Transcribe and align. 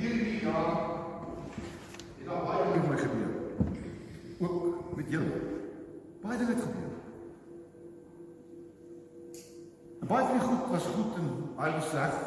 hierdie 0.00 0.40
jaar 0.42 0.76
het 2.18 2.26
daar 2.26 2.44
baie 2.46 2.72
dinge 2.72 2.86
met 2.86 2.90
my 2.90 2.98
gebeur. 3.04 3.32
Ook 4.40 4.96
met 4.96 5.12
julle. 5.16 5.40
Baie 6.22 6.38
dinge 6.38 6.54
het 6.54 6.62
gebeur. 6.62 6.94
En 10.00 10.06
baie 10.06 10.26
van 10.26 10.38
die 10.38 10.46
goed 10.48 10.70
was 10.70 10.92
goed 10.96 11.20
en 11.22 11.30
baie 11.56 11.74
was 11.78 11.92
sleg. 11.92 12.18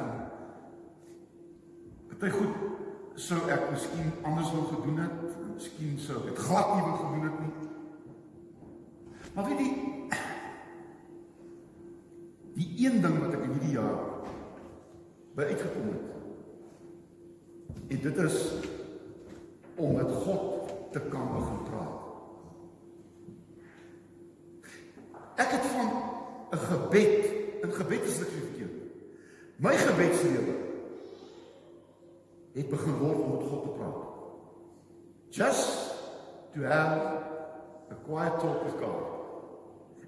Party 2.23 2.37
goed 2.37 3.19
sou 3.19 3.37
ek 3.51 3.65
miskien 3.67 4.13
anders 4.23 4.51
wou 4.55 4.61
gedoen 4.69 5.01
het. 5.03 5.15
Miskien 5.57 5.97
sou 5.99 6.21
ek 6.31 6.37
glad 6.39 6.69
nie 6.71 6.85
wou 6.85 6.93
gedoen 7.01 7.25
het 7.27 7.41
nie. 7.43 7.51
Maar 9.33 9.49
weet 9.49 9.59
jy 9.59 9.71
die 12.53 12.69
een 12.85 13.01
ding 13.03 13.17
wat 13.19 13.35
ek 13.35 13.43
in 13.43 13.55
hierdie 13.57 13.75
jaar 13.75 13.99
by 15.35 15.49
uitgekom 15.51 15.91
het. 15.91 16.12
En 17.87 17.99
dit 18.01 18.17
is 18.17 18.51
om 19.75 19.95
met 19.95 20.11
God 20.11 20.69
te 20.91 20.99
kan 20.99 21.27
begin 21.33 21.63
praat. 21.63 22.01
Ek 25.35 25.49
het 25.57 25.65
van 25.73 25.89
'n 26.51 26.57
gebed, 26.57 27.25
'n 27.65 27.71
gebed 27.71 28.03
is 28.03 28.17
dit 28.17 28.27
verkeerd. 28.27 28.77
My 29.55 29.75
gebedslewe 29.77 30.55
het 32.53 32.69
begin 32.69 32.97
word 32.97 33.17
om 33.17 33.37
met 33.37 33.47
God 33.49 33.63
te 33.63 33.69
praat. 33.69 34.01
Just 35.29 35.93
to 36.53 36.61
have 36.61 37.01
a 37.91 37.95
quiet 38.05 38.39
talk 38.39 38.63
with 38.63 38.77
God. 38.81 39.05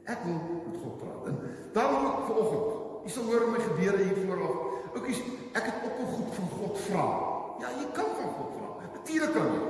Ek 0.04 0.18
wil 0.24 0.62
met 0.70 0.82
God 0.82 0.98
praat. 0.98 1.26
En 1.26 1.40
daarom 1.74 2.06
ook 2.06 2.26
vanoggend, 2.26 3.04
jy 3.04 3.10
sal 3.12 3.24
hoor 3.24 3.50
my 3.50 3.60
gebeure 3.60 4.04
hier 4.04 4.26
vooraf. 4.26 4.56
Ook 4.96 5.08
is 5.08 5.22
ek 5.52 5.64
het 5.64 5.76
ook 5.86 6.00
al 6.00 6.14
goed 6.14 6.36
van 6.36 6.50
God 6.50 6.78
vra. 6.78 7.35
Ja, 7.60 7.70
jy 7.80 7.88
kan 7.96 8.10
van 8.18 8.32
God 8.38 8.50
vra. 8.58 8.90
Natuurlik 8.94 9.34
kan 9.34 9.54
jy. 9.54 9.64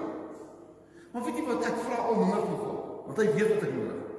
Maar 1.12 1.24
weet 1.24 1.38
jy 1.40 1.46
wat 1.48 1.66
ek 1.66 1.78
vra 1.86 1.96
al 1.96 2.18
minder 2.20 2.42
van 2.44 2.58
God, 2.60 2.80
want 3.08 3.20
hy 3.22 3.28
weet 3.38 3.52
wat 3.54 3.62
ek 3.64 3.76
nodig 3.76 4.00
het. 4.00 4.16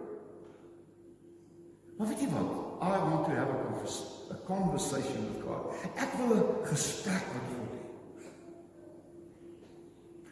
Maar 1.97 2.09
weet 2.09 2.23
jy 2.25 2.29
wat? 2.33 2.55
I 2.77 2.91
want 3.09 3.25
to 3.25 3.33
have 3.37 3.51
a 3.53 3.59
conversation, 3.65 4.33
a 4.33 4.39
conversation 4.47 5.27
with 5.29 5.43
God. 5.45 5.63
Ek 5.97 6.11
wil 6.21 6.37
'n 6.37 6.45
gesprek 6.71 7.25
met 7.33 7.45
God 7.53 7.71
hê. 7.73 7.83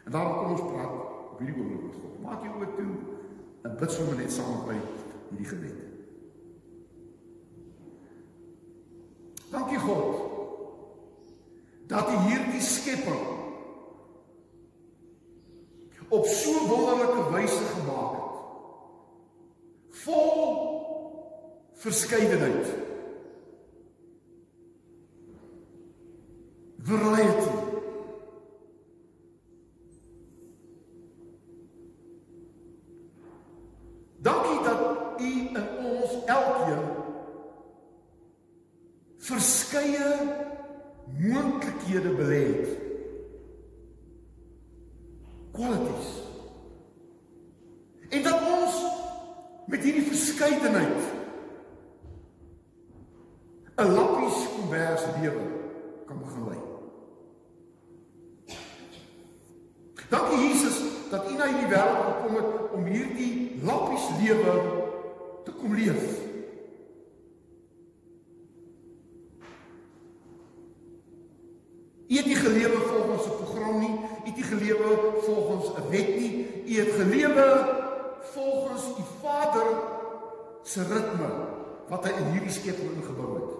En 0.05 0.11
daarom 0.11 0.37
kom 0.37 0.51
ons 0.51 0.65
praat 0.71 0.93
op 1.31 1.39
hierdie 1.39 1.57
oomblik 1.61 1.83
met 1.83 1.95
God. 2.01 2.21
Maak 2.21 2.43
jou 2.43 2.53
oë 2.59 2.75
toe 2.75 2.93
en 3.61 3.77
bid 3.79 3.91
sommer 3.91 4.15
net 4.15 4.31
saam 4.31 4.51
met 4.57 4.65
my 4.65 4.77
hierdie 5.29 5.49
gebed. 5.53 5.77
Dankie 9.51 9.79
God 9.79 10.34
dat 11.87 12.09
U 12.09 12.17
hierdie 12.27 12.61
skepping 12.61 13.35
op 16.07 16.25
so 16.25 16.67
wonderlike 16.67 17.31
wyse 17.31 17.63
gemaak 17.73 18.11
het. 18.15 18.33
Vol 19.89 20.65
verskeidenheid. 21.73 22.67
Variety. 26.85 27.49
Dankie 34.17 34.63
dat 34.63 34.81
U 35.19 35.23
in 35.23 35.57
ons 35.77 36.25
elkeen 36.25 36.83
verskeie 39.17 40.09
moontlikhede 41.17 42.09
belê 42.09 42.43
het. 42.45 42.69
Qualities. 45.51 46.23
En 48.09 48.23
dat 48.23 48.41
ons 48.41 48.73
met 49.65 49.83
hierdie 49.83 50.07
verskeidenheid 50.07 51.13
'n 53.75 53.91
lappies 53.91 54.37
kombers 54.55 55.03
lewe 55.19 55.45
kan 56.05 56.19
begin 56.19 56.47
lei. 56.47 56.59
Dankie 60.09 60.47
Jesus 60.47 60.77
dat 61.09 61.31
U 61.31 61.33
na 61.33 61.47
hierdie 61.47 61.67
wêreld 61.67 62.05
gekom 62.05 62.35
het 62.35 62.71
om 62.71 62.85
hierdie 62.85 63.59
lappies 63.63 64.05
lewe 64.21 64.53
te 65.43 65.51
kom 65.51 65.75
leef. 65.75 66.24
Se 80.75 80.83
ritme 80.83 81.29
wat 81.87 82.07
hy 82.07 82.11
in 82.19 82.33
hierdie 82.33 82.51
skepping 82.51 82.97
ingebou 82.97 83.29
het. 83.37 83.51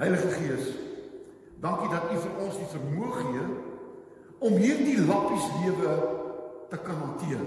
Heilige 0.00 0.32
Gees, 0.34 0.70
dankie 1.60 1.88
dat 1.92 2.08
U 2.12 2.18
vir 2.24 2.38
ons 2.44 2.58
die 2.60 2.68
vermoë 2.72 3.10
gee 3.20 3.44
om 4.48 4.56
hierdie 4.60 4.98
lappies 5.04 5.46
lewe 5.60 5.96
te 6.72 6.80
kan 6.84 7.00
hanteer. 7.04 7.44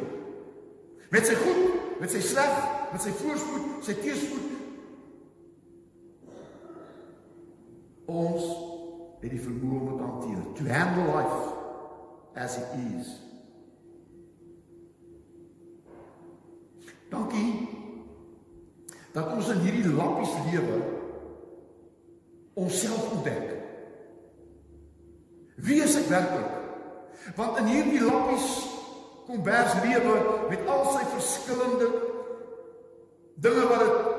Met 1.14 1.30
sy 1.30 1.38
goed, 1.38 1.64
met 2.02 2.14
sy 2.14 2.22
sleg, 2.26 2.54
met 2.94 3.02
sy 3.02 3.14
voorspoed, 3.18 3.68
sy 3.86 3.98
teëspoed. 4.02 4.50
Ons 8.14 8.48
het 9.22 9.30
die 9.30 9.42
vermoë 9.42 9.82
om 9.82 9.92
dit 9.92 10.02
te 10.02 10.10
hanteer. 10.10 10.42
To 10.58 10.74
handle 10.74 11.06
life 11.14 11.44
as 12.38 12.58
it 12.62 12.74
is. 12.82 13.14
Dankie 17.14 17.52
dat 19.14 19.30
ons 19.36 19.50
in 19.54 19.62
hierdie 19.62 19.94
lappies 19.94 20.34
lewe 20.50 20.80
onsself 22.58 23.12
ontdek. 23.14 23.52
Wie 25.62 25.82
is 25.86 25.98
ek 26.02 26.10
werklik? 26.10 26.50
Want 27.38 27.60
in 27.62 27.70
hierdie 27.70 28.02
lappies 28.02 28.48
kom 29.28 29.44
bers 29.46 29.78
lewe 29.86 30.18
met 30.50 30.66
al 30.68 30.84
sy 30.96 31.04
verskillende 31.14 31.92
dinge 33.44 33.68
wat 33.70 33.86
dit 33.86 34.10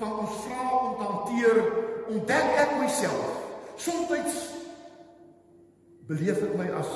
van 0.00 0.18
ons 0.24 0.36
vra 0.42 0.66
om 0.80 0.92
te 0.98 1.06
hanteer, 1.12 1.62
ontdek 2.12 2.58
ek 2.64 2.74
myself. 2.80 3.38
Soms 3.76 4.10
beleef 6.10 6.42
ek 6.42 6.54
my 6.58 6.68
as 6.76 6.90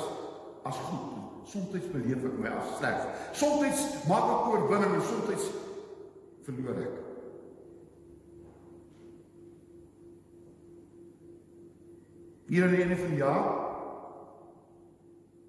as 0.67 0.77
goed, 0.89 1.26
soms 1.47 1.89
beleef 1.93 2.25
ek 2.27 2.39
my 2.41 2.51
as 2.53 2.71
sleg. 2.77 3.03
Soms 3.37 3.83
maak 4.09 4.31
ek 4.33 4.49
oorwinning 4.51 4.97
en 4.97 5.05
soms 5.07 5.49
verloor 6.47 6.81
ek. 6.85 7.03
Hier 12.47 12.63
aan 12.63 12.75
die 12.75 12.83
einde 12.83 12.95
van 12.95 13.11
die 13.11 13.19
jaar 13.19 13.47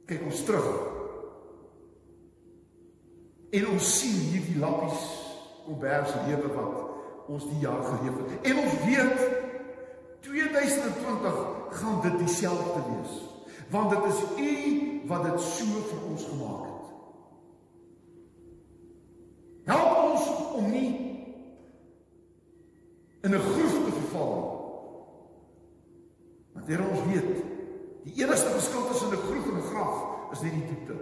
kyk 0.08 0.24
ons 0.26 0.44
terug. 0.48 0.68
En 3.54 3.68
ons 3.72 3.90
sien 4.00 4.16
hierdie 4.32 4.58
lappies 4.60 5.04
kombers 5.68 6.14
lewe 6.26 6.50
wat 6.56 7.28
ons 7.28 7.46
die 7.50 7.60
jaar 7.62 7.84
geleef 7.84 8.16
het. 8.18 8.48
En 8.50 8.62
ons 8.64 8.78
weet 8.86 9.24
2020 10.26 11.40
gaan 11.78 12.00
dit 12.02 12.18
dieselfde 12.24 12.82
wees. 12.88 13.18
Want 13.70 13.90
dit 13.90 14.04
is 14.04 14.20
U 14.38 14.52
wat 15.06 15.22
dit 15.24 15.40
so 15.40 15.64
vir 15.64 16.02
ons 16.10 16.24
gemaak 16.24 16.64
het. 16.64 16.86
Help 19.68 19.96
ons 20.12 20.28
om 20.56 20.70
nie 20.70 20.90
in 23.20 23.34
'n 23.34 23.38
groef 23.38 23.74
te 23.84 23.92
verval 23.92 24.30
nie. 24.34 24.56
Want 26.52 26.66
Here 26.66 26.88
ons 26.90 27.04
weet, 27.12 27.44
die 28.04 28.22
enigste 28.22 28.50
verskil 28.50 28.86
tussen 28.86 29.10
'n 29.12 29.16
groef 29.28 29.46
en 29.46 29.56
'n 29.56 29.68
graf 29.72 29.96
is 30.32 30.40
net 30.40 30.52
die 30.52 30.66
diepte. 30.66 30.96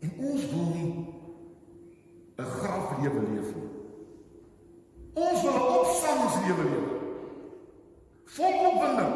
En 0.00 0.12
ons 0.18 0.50
wil 0.50 0.66
nie 0.74 0.92
'n 2.38 2.44
graflewe 2.44 3.20
leef 3.30 3.54
nie. 3.54 3.70
Ons 5.14 5.42
wil 5.42 5.52
'n 5.52 5.78
opstandingslewe 5.78 6.64
leef. 6.64 6.88
Vol 8.24 8.54
opwinding, 8.70 9.14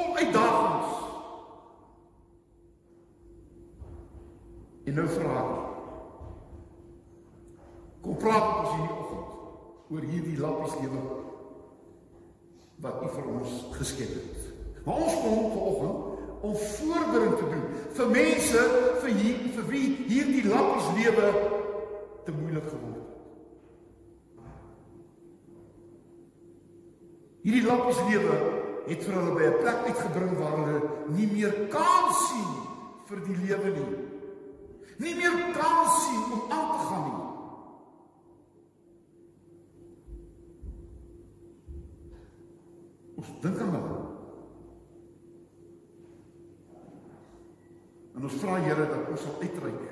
vol 0.00 0.16
uitdagings. 0.16 0.92
En 4.84 4.94
nou 4.96 5.08
vra 5.16 5.34
ek. 5.40 5.56
Kom 8.00 8.16
praat 8.16 8.46
ons 8.60 8.70
hierdie 8.74 8.94
oggend 8.96 9.90
oor 9.90 10.06
hierdie 10.12 10.38
lappies 10.40 10.78
lewe 10.80 11.02
wat 12.80 13.02
U 13.04 13.10
vir 13.12 13.26
ons 13.28 13.58
geskep 13.76 14.14
het. 14.16 14.46
Maar 14.86 15.02
ons 15.04 15.18
kom 15.20 15.50
vanoggend 15.52 15.98
om 16.40 16.54
voorbereiding 16.56 17.36
te 17.36 17.48
doen 17.50 17.66
vir 17.98 18.12
mense 18.14 18.62
vir 19.02 19.18
hier 19.18 19.42
vir 19.56 19.66
wie 19.68 19.88
hierdie 20.08 20.46
lappies 20.48 20.88
lewe 20.96 21.32
te 22.24 22.32
moeilik 22.38 22.70
geword 22.70 22.96
het. 22.96 23.08
Hierdie 27.44 27.66
lappies 27.68 28.00
lewe 28.08 28.59
het 28.90 29.04
vir 29.06 29.14
hulle 29.14 29.34
by 29.38 29.44
'n 29.46 29.60
plek 29.62 29.80
uitgebring 29.86 30.36
waar 30.38 30.56
hulle 30.58 30.78
nie 31.14 31.28
meer 31.30 31.54
kans 31.70 32.16
sien 32.28 32.52
vir 33.06 33.20
die 33.26 33.36
lewe 33.46 33.70
nie. 33.78 33.96
Nie 34.98 35.14
meer 35.14 35.36
kans 35.54 36.04
sien 36.04 36.24
om 36.32 36.42
aan 36.50 36.70
te 36.72 36.86
gaan 36.86 37.04
nie. 37.08 37.28
Ons 43.16 43.30
dink 43.40 43.60
aan 43.60 43.74
hulle. 43.74 43.98
En 48.14 48.22
ons 48.22 48.40
vra 48.42 48.58
Here 48.60 48.86
dat 48.88 49.10
ons 49.10 49.22
sal 49.22 49.40
uitreik 49.40 49.82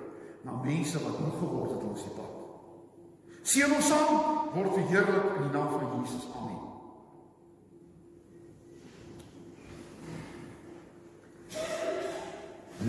na 0.43 0.53
mense 0.63 0.99
wat 1.05 1.21
moeg 1.21 1.39
geword 1.39 1.71
het 1.71 1.83
langs 1.83 2.03
die 2.03 2.17
pad. 2.17 2.35
Seën 3.43 3.73
ons 3.73 3.89
saam 3.89 4.17
word 4.53 4.75
verheerlik 4.75 5.37
in 5.37 5.43
die 5.43 5.53
naam 5.55 5.69
van 5.73 6.01
Jesus. 6.01 6.29
Amen. 6.37 6.68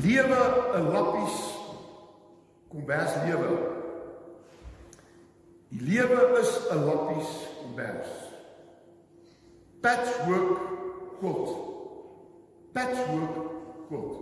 Lewe 0.04 0.42
'n 0.76 0.92
lappies 0.94 1.38
kombers 2.70 3.14
lewe. 3.26 3.52
Die 5.70 5.82
lewe 5.82 6.40
is 6.40 6.52
'n 6.72 6.86
lappies 6.86 7.30
kombers. 7.62 8.12
Patchwork 9.82 10.60
quilt. 11.20 11.50
Patchwork 12.72 13.36
quilt. 13.88 14.18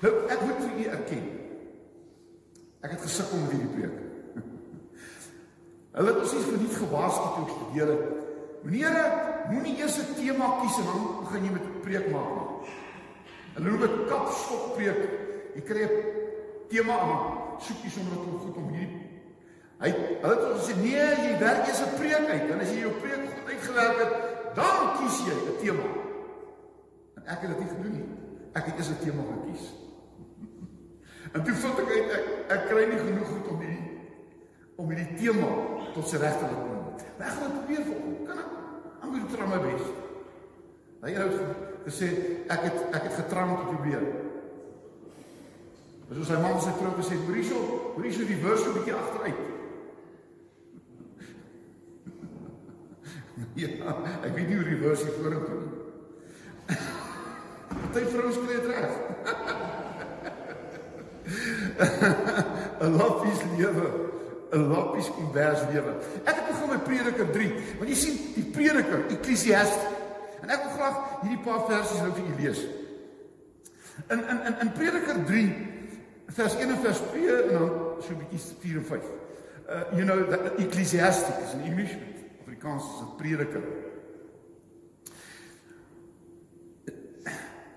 Nou, 0.00 0.14
ek 0.28 0.40
moet 0.40 0.60
vir 0.62 0.78
u 0.78 0.84
erken. 0.84 1.26
Ek 2.80 2.90
het 2.90 3.00
gesukkel 3.00 3.38
met 3.38 3.50
hierdie 3.50 3.74
preek. 3.74 3.96
Hulle 5.96 6.12
het 6.12 6.20
ons 6.22 6.32
nie 6.32 6.46
verniet 6.46 6.76
gewaarsku 6.76 7.28
toe 7.34 7.48
studeer 7.54 7.90
het. 7.94 8.04
Meneere, 8.62 9.04
moenie 9.50 9.76
eers 9.78 9.98
'n 9.98 10.14
tema 10.14 10.58
kies 10.60 10.78
en 10.78 10.86
dan 10.90 11.02
begin 11.22 11.44
jy 11.44 11.52
met 11.52 11.66
'n 11.66 11.80
preek 11.80 12.10
maak 12.10 12.30
nie. 12.34 12.77
Hulle 13.58 13.74
noem 13.74 13.84
dit 13.84 14.08
kapstok 14.08 14.72
preek. 14.78 15.04
Jy 15.58 15.62
kry 15.66 15.84
'n 15.84 15.94
tema 16.70 16.94
aan, 16.94 17.60
soek 17.60 17.82
jy 17.82 17.90
sommer 17.90 18.14
net 18.14 18.42
goed 18.42 18.56
om 18.56 18.68
hierdie 18.70 19.08
Hy 19.78 19.90
hulle 19.94 20.34
het 20.34 20.56
gesê 20.58 20.74
nee, 20.80 21.02
jy 21.22 21.34
werk 21.38 21.68
eers 21.68 21.82
'n 21.84 21.96
preek 21.98 22.24
uit. 22.26 22.48
Dan 22.50 22.60
as 22.60 22.70
jy 22.74 22.80
jou 22.82 22.94
preek 22.98 23.28
goed 23.30 23.50
uitgewerk 23.52 23.98
het, 24.02 24.14
dan 24.54 24.78
kies 24.98 25.18
jy 25.26 25.34
'n 25.34 25.58
tema. 25.62 25.86
En 27.16 27.22
ek 27.26 27.40
het 27.40 27.50
dit 27.50 27.58
nie 27.58 27.68
gedoen 27.68 27.92
nie. 27.92 28.08
Ek 28.54 28.64
het 28.66 28.74
eers 28.74 28.90
'n 28.90 28.98
tema 29.04 29.22
gekies. 29.22 29.64
En 31.34 31.44
toe 31.44 31.54
vind 31.54 31.78
ek 31.78 31.90
uit 31.90 32.10
ek, 32.10 32.26
ek 32.48 32.68
kry 32.68 32.84
nie 32.88 32.98
genoeg 32.98 33.28
goed 33.28 33.48
om 33.48 33.60
hierdie 33.60 33.86
om 34.76 34.88
hierdie 34.88 35.14
tema 35.14 35.48
tot 35.94 36.08
sy 36.08 36.16
regte 36.16 36.46
te 36.46 36.54
bring. 36.54 36.84
Ek 37.18 37.32
gaan 37.34 37.50
dit 37.50 37.58
probeer 37.58 37.84
volg. 37.84 38.26
Kan 38.26 38.38
ek? 38.38 38.50
I'm 39.02 39.10
going 39.10 39.28
to 39.28 39.36
try 39.36 39.46
my 39.46 39.60
best. 39.60 39.92
Hy 41.02 41.10
het 41.12 41.67
gesê 41.86 42.08
ek 42.48 42.60
het 42.68 42.78
ek 42.94 43.02
het 43.02 43.14
te 43.16 43.24
probeer. 43.68 44.04
Maar 46.08 46.16
soos 46.16 46.26
sy 46.26 46.40
man 46.40 46.60
sy 46.60 46.72
vrou 46.78 46.92
gesê, 46.96 47.14
"Mauricio, 47.26 47.58
Mauricio 47.96 48.26
die 48.26 48.42
vers 48.42 48.60
so 48.62 48.70
'n 48.70 48.74
bietjie 48.74 48.94
agteruit." 48.94 49.40
ja, 53.62 53.68
ek 54.22 54.34
weet 54.34 54.48
nie 54.48 54.56
hoe 54.56 54.64
die 54.64 54.82
vers 54.82 55.02
hier 55.02 55.12
vorentoe 55.22 55.60
nie. 55.60 55.72
Party 57.68 58.04
vrouens 58.12 58.38
kry 58.38 58.54
dit 58.54 58.66
reg. 58.66 58.92
'n 62.80 62.96
Lappies 62.96 63.40
lewe, 63.56 63.86
'n 64.52 64.68
lappies 64.68 65.10
kombers 65.10 65.60
lewe. 65.72 65.92
Ek 66.24 66.34
het 66.34 66.46
begin 66.46 66.68
met 66.68 66.84
Prediker 66.84 67.30
3, 67.30 67.52
want 67.78 67.88
jy 67.90 67.96
sien, 67.96 68.18
die 68.34 68.48
Prediker, 68.54 69.04
Ekklesiastes. 69.10 69.96
En 70.42 70.50
ek 70.54 70.62
wil 70.62 70.74
graag 70.76 70.98
hierdie 71.22 71.42
paar 71.42 71.64
versies 71.66 72.02
nou 72.02 72.12
vir 72.12 72.24
julle 72.24 72.42
lees. 72.42 72.60
In 74.14 74.22
in 74.22 74.42
in 74.50 74.60
in 74.64 74.72
Prediker 74.72 75.24
3 75.26 75.46
vers 76.38 76.56
1 76.56 76.70
en 76.70 76.82
vers 76.84 77.00
2 77.10 77.42
en 77.42 77.58
dan 77.58 77.68
so 78.02 78.12
'n 78.12 78.18
bietjie 78.22 78.54
4 78.60 78.76
en 78.76 78.84
5. 78.84 79.02
Uh 79.68 79.82
you 79.96 80.04
know 80.04 80.30
that 80.30 80.58
Ecclesiastes 80.58 81.54
in 81.54 81.60
English, 81.70 81.92
Afrikaans 82.42 82.84
is 82.84 83.00
'n 83.00 83.16
Prediker. 83.16 83.62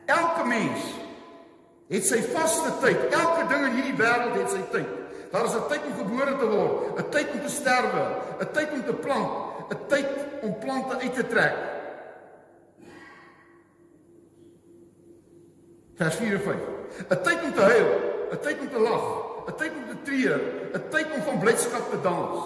Elke 0.06 0.48
mens 0.48 0.80
het 1.88 2.06
sy 2.06 2.22
vaste 2.22 2.72
tyd. 2.82 2.98
Elke 3.10 3.48
ding 3.48 3.66
in 3.66 3.76
hierdie 3.80 3.98
wêreld 3.98 4.38
het 4.38 4.50
sy 4.50 4.64
tyd. 4.72 4.88
Daar 5.32 5.46
is 5.46 5.56
'n 5.56 5.68
tyd 5.68 5.82
om 5.86 5.94
gebore 5.98 6.38
te 6.38 6.46
word, 6.46 7.00
'n 7.00 7.10
tyd 7.10 7.28
om 7.32 7.42
te 7.42 7.50
sterwe, 7.50 8.06
'n 8.40 8.52
tyd 8.52 8.72
om 8.72 8.84
te 8.86 8.94
plant, 8.94 9.32
'n 9.70 9.88
tyd 9.88 10.08
om 10.42 10.60
plante 10.60 11.00
uit 11.00 11.14
te 11.14 11.28
trek. 11.28 11.71
Vers 16.02 16.16
4 16.16 16.34
en 16.34 16.42
5. 16.42 16.56
'n 17.10 17.22
Tyd 17.22 17.44
om 17.44 17.54
te 17.54 17.62
huil, 17.62 17.90
'n 18.32 18.40
tyd 18.42 18.60
om 18.60 18.70
te 18.70 18.80
lag, 18.80 19.06
'n 19.48 19.56
tyd 19.56 19.72
om 19.80 19.86
te 19.90 19.98
treur, 20.08 20.40
'n 20.74 20.84
tyd 20.90 21.08
om 21.16 21.22
van 21.22 21.40
blydskap 21.40 21.86
te 21.92 22.00
dans, 22.02 22.38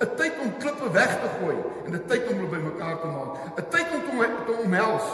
'n 0.00 0.14
tyd 0.16 0.32
om 0.42 0.56
klippe 0.58 0.90
weg 0.90 1.12
te 1.20 1.28
gooi 1.36 1.56
en 1.84 1.92
'n 1.92 2.04
tyd 2.06 2.22
om 2.28 2.36
hulle 2.36 2.48
bymekaar 2.48 3.00
te 3.00 3.06
maak, 3.06 3.32
'n 3.58 3.68
tyd 3.68 3.86
om 3.94 4.00
te 4.46 4.54
omhels 4.64 5.06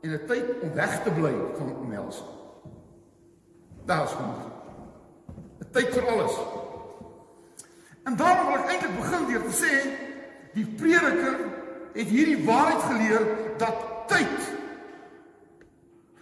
en 0.00 0.10
'n 0.10 0.26
tyd 0.26 0.44
om 0.62 0.72
weg 0.74 1.02
te 1.02 1.10
bly 1.10 1.34
van 1.58 1.76
omhelsing. 1.76 2.32
Daar's 3.84 4.12
genoeg. 4.18 4.44
'n 5.60 5.70
Tyd 5.72 5.88
vir 5.88 6.08
alles. 6.08 6.34
En 8.04 8.16
daarom 8.16 8.46
wil 8.46 8.58
ek 8.62 8.68
eintlik 8.70 8.96
begin 8.96 9.26
deur 9.30 9.44
te 9.50 9.56
sê 9.64 9.74
die 10.52 10.66
prediker 10.80 11.36
het 11.92 12.08
hierdie 12.08 12.44
waarheid 12.44 12.82
geleer 12.82 13.22
dat 13.58 13.76
tyd 14.06 14.55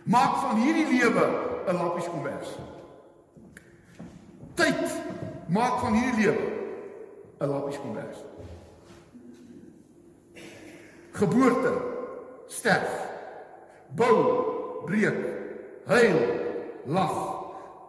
maak 0.05 0.37
van 0.37 0.61
hierdie 0.61 0.87
lewe 0.87 1.27
'n 1.67 1.77
lappies 1.77 2.09
kombers. 2.09 2.49
Tyd. 4.55 5.03
Maak 5.49 5.81
van 5.81 5.93
hierdie 5.93 6.25
lewe 6.25 6.47
'n 7.41 7.49
lappies 7.49 7.81
kombers. 7.81 8.19
Geboorte, 11.11 11.73
sterf, 12.47 12.91
bou, 13.95 14.45
breek, 14.85 15.17
huil, 15.87 16.21
lag 16.85 17.45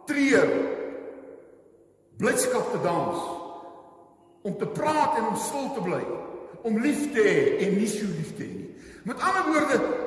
treur. 0.06 0.48
Blydskap 2.16 2.70
te 2.72 2.80
dans. 2.80 3.18
Om 4.42 4.56
te 4.58 4.66
praat 4.66 5.18
en 5.18 5.26
om 5.26 5.36
stil 5.36 5.72
te 5.74 5.80
bly. 5.80 6.04
Om 6.62 6.78
lief 6.80 7.12
te 7.12 7.20
hê 7.20 7.66
en 7.66 7.76
nie 7.76 7.88
so 7.88 8.06
lief 8.06 8.36
te 8.36 8.42
hê 8.42 8.52
nie. 8.54 8.74
Met 9.04 9.20
ander 9.20 9.52
woorde 9.52 10.05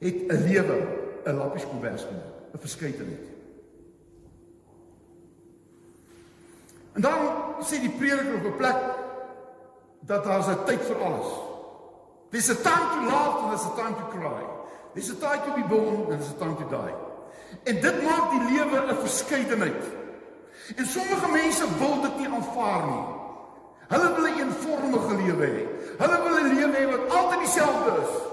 het 0.00 0.16
'n 0.28 0.42
lewe 0.48 0.76
'n 1.26 1.36
lappies 1.36 1.66
kombers 1.66 2.02
gemaak 2.02 2.34
'n 2.54 2.58
verskeidenheid 2.58 3.26
en 6.92 7.00
dan 7.00 7.18
sê 7.60 7.80
die 7.80 7.96
prediker 7.98 8.34
op 8.34 8.44
'n 8.44 8.56
plek 8.56 8.80
dat 10.00 10.24
daar 10.24 10.50
'n 10.50 10.64
tyd 10.64 10.80
vir 10.80 10.98
alles 11.04 11.30
there's 12.30 12.50
a 12.50 12.54
time 12.54 12.86
to 12.94 13.00
laugh 13.12 13.36
and 13.42 13.48
there's 13.50 13.68
a 13.72 13.74
time 13.82 13.94
to 14.00 14.06
cry 14.16 14.42
there's 14.94 15.10
a 15.10 15.18
time 15.26 15.40
to 15.46 15.52
be 15.54 15.64
born 15.68 15.96
and 15.96 16.08
there's 16.08 16.34
a 16.34 16.38
time 16.38 16.56
to 16.56 16.68
die 16.68 17.08
En 17.62 17.80
dit 17.80 18.02
maak 18.02 18.30
die 18.30 18.42
lewe 18.54 18.92
'n 18.92 18.96
verskeidenheid. 18.96 19.84
En 20.76 20.86
sommige 20.86 21.30
mense 21.32 21.64
wil 21.78 22.00
dit 22.00 22.18
nie 22.18 22.28
aanvaar 22.28 22.86
nie. 22.86 23.04
Hulle 23.88 24.14
wil 24.14 24.26
'n 24.26 24.38
eenvormige 24.38 25.14
lewe 25.22 25.46
hê. 25.46 25.66
Hulle 25.98 26.22
wil 26.22 26.36
'n 26.38 26.54
lewe 26.54 26.76
hê 26.76 26.86
wat 26.90 27.16
altyd 27.16 27.38
dieselfde 27.38 27.90
is. 28.02 28.29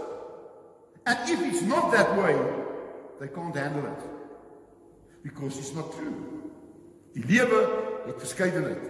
And 1.07 1.29
if 1.29 1.39
it's 1.41 1.61
not 1.61 1.91
that 1.93 2.17
way, 2.17 2.35
they 3.19 3.29
can't 3.29 3.55
handle 3.55 3.85
it. 3.85 4.01
Because 5.23 5.57
it's 5.57 5.73
not 5.73 5.93
true. 5.93 6.15
Die 7.15 7.23
lewe 7.25 7.59
het 8.05 8.19
verskeidenheid. 8.19 8.83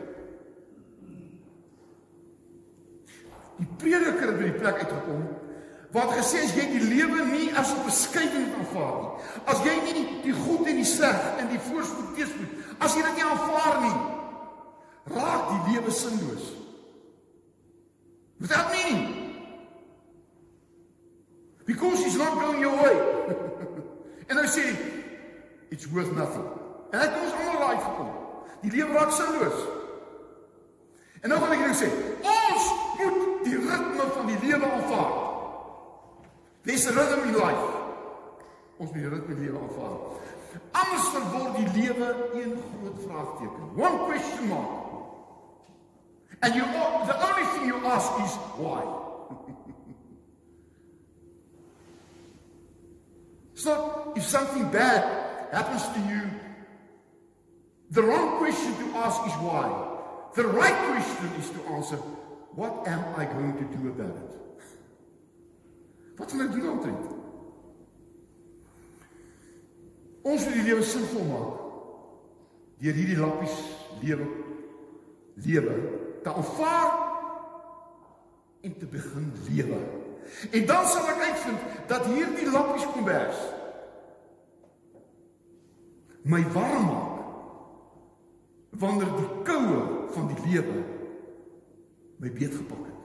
Die 3.57 3.67
prediker 3.77 4.31
het 4.31 4.39
by 4.39 4.49
die 4.49 4.57
plek 4.57 4.81
uitgekom 4.83 5.27
wat 5.95 6.11
gesê 6.17 6.41
is 6.43 6.51
jy 6.53 6.65
die 6.73 6.83
lewe 6.83 7.23
nie 7.29 7.47
as 7.57 7.71
'n 7.73 7.85
beskeidenheid 7.85 8.57
aanvaar 8.59 8.97
nie. 9.01 9.13
As 9.45 9.61
jy 9.65 9.75
nie 9.85 9.93
die, 9.93 10.07
die 10.25 10.33
goed 10.33 10.67
en 10.67 10.75
die 10.75 10.85
sleg 10.85 11.21
en 11.39 11.47
die 11.47 11.61
voorspoed 11.69 12.11
teespoed, 12.15 12.51
as 12.77 12.93
jy 12.93 13.01
dit 13.01 13.15
nie 13.15 13.23
aanvaar 13.23 13.81
nie, 13.81 13.97
raak 15.15 15.47
die 15.53 15.73
lewe 15.73 15.91
sinloos. 15.91 16.51
Wat 18.37 18.49
dit 18.49 18.67
meen? 18.75 19.16
Because 21.67 22.03
he's 22.03 22.15
not 22.17 22.33
going 22.39 22.61
your 22.61 22.75
way. 22.79 22.95
en 24.31 24.39
hy 24.39 24.47
sê 24.47 24.63
it's 25.69 25.85
worth 25.91 26.13
nothing. 26.15 26.47
En 26.95 27.01
dit 27.03 27.17
ons 27.19 27.33
almal 27.35 27.57
raai 27.59 27.79
gekom. 27.83 28.11
Die 28.63 28.71
lewe 28.71 28.95
raak 28.95 29.11
sinloos. 29.11 29.65
En 31.21 31.33
nou 31.33 31.39
gaan 31.41 31.55
ek 31.57 31.63
net 31.65 31.75
sê, 31.75 31.89
ons 32.23 32.69
moet 33.01 33.41
die 33.43 33.57
ritme 33.59 34.05
van 34.15 34.29
die 34.31 34.37
lewe 34.45 34.69
aanvaar. 34.77 35.11
A 36.67 36.93
rhythm 36.95 37.27
in 37.27 37.35
life. 37.35 37.67
Ons 38.77 38.93
moet 38.93 39.01
die 39.01 39.11
ritme 39.11 39.35
lewe 39.41 39.59
aanvaar. 39.65 39.97
Anders 40.71 41.09
word 41.33 41.59
die 41.59 41.69
lewe 41.81 42.07
een 42.37 42.55
groot 42.63 43.03
vraagteken. 43.03 43.67
One 43.75 44.05
question 44.07 44.47
mark. 44.47 44.85
And 46.39 46.55
you 46.55 46.63
the 47.09 47.17
ask 47.91 48.11
is 48.23 48.35
why. 48.55 49.06
So 53.67 54.13
if 54.15 54.23
something 54.23 54.65
bad 54.71 55.03
happens 55.51 55.83
to 55.95 55.99
you, 56.07 56.23
the 57.91 58.01
wrong 58.01 58.37
question 58.37 58.71
to 58.81 58.85
ask 58.97 59.19
is 59.27 59.35
why. 59.43 59.67
The 60.35 60.47
right 60.47 60.77
question 60.91 61.29
is 61.39 61.49
to 61.55 61.59
answer, 61.75 61.97
what 62.55 62.87
am 62.87 63.03
I 63.17 63.25
going 63.25 63.55
to 63.57 63.65
do 63.75 63.89
about 63.89 64.15
it? 64.23 64.33
Wat 66.17 66.31
gaan 66.33 66.47
ek 66.47 66.53
doen 66.55 66.69
omtrent? 66.71 67.03
Ons 70.25 70.45
moet 70.47 70.55
die 70.57 70.63
lewe 70.65 70.85
sinvol 70.85 71.27
maak 71.29 71.59
deur 72.81 72.97
hierdie 72.97 73.17
lappies 73.21 73.59
lewe 74.01 74.25
lewe 75.45 75.75
te 76.25 76.33
aanvaar 76.33 76.89
en 78.65 78.73
te 78.81 78.89
begin 78.89 79.29
lewe. 79.45 79.77
En 80.57 80.65
dan 80.73 80.89
sal 80.89 81.05
ek 81.13 81.21
uitvind 81.29 81.69
dat 81.93 82.09
hierdie 82.09 82.49
lappies 82.49 82.89
kombers 82.97 83.45
my 86.27 86.43
warm 86.53 86.85
maak 86.85 87.15
wanneer 88.69 89.11
die 89.15 89.29
koue 89.47 89.81
van 90.13 90.27
die 90.27 90.41
lewe 90.49 90.83
my 92.17 92.31
beetgepak 92.33 92.83
het. 92.85 93.03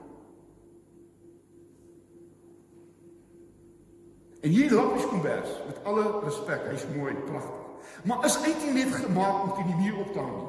En 4.43 4.49
hier 4.49 4.73
lappies 4.73 5.05
kombers 5.07 5.51
met 5.67 5.77
alle 5.87 6.03
respek, 6.25 6.65
hy's 6.71 6.83
mooi, 6.95 7.13
pragtig. 7.29 7.93
Maar 8.03 8.25
is 8.25 8.35
eintlik 8.41 8.73
net 8.73 8.95
gemaak 8.95 9.43
om 9.43 9.53
teen 9.55 9.69
die 9.71 9.79
muur 9.85 10.01
op 10.03 10.11
te 10.13 10.19
hang. 10.19 10.41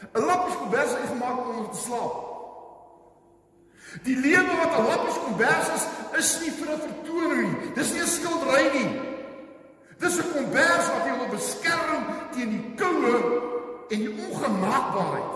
'n 0.00 0.24
Lappies 0.24 0.56
kombers 0.56 0.96
is 0.96 1.12
gemaak 1.12 1.38
om 1.38 1.54
onder 1.54 1.70
te 1.70 1.76
slaap. 1.76 2.16
Die 4.02 4.16
lewe 4.16 4.56
wat 4.62 4.78
'n 4.78 4.86
lappies 4.88 5.18
kombers 5.24 5.68
is, 5.76 5.84
is 6.18 6.40
nie 6.40 6.52
vir 6.58 6.74
'n 6.74 6.80
vertoning 6.80 7.52
nie. 7.52 7.72
Dis 7.74 7.92
nie 7.92 8.02
'n 8.02 8.06
skildery 8.16 8.66
nie. 8.72 9.09
Dis 10.00 10.16
'n 10.16 10.32
kombers 10.32 10.86
wat 10.92 11.04
jou 11.06 11.16
wil 11.18 11.28
beskerm 11.28 12.04
teen 12.32 12.50
die 12.50 12.74
koue 12.74 13.16
en 13.88 13.98
die 13.98 14.12
ongemaakbaarheid 14.26 15.34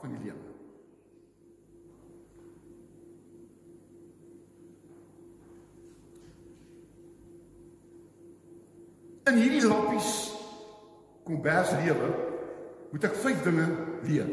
van 0.00 0.10
die 0.10 0.20
lewe. 0.24 0.44
In 9.24 9.40
hierdie 9.42 9.66
lappies 9.66 10.10
kombers 11.24 11.70
lewe 11.70 12.10
moet 12.92 13.04
ek 13.04 13.16
vyf 13.24 13.42
dinge 13.42 13.66
leer. 14.06 14.28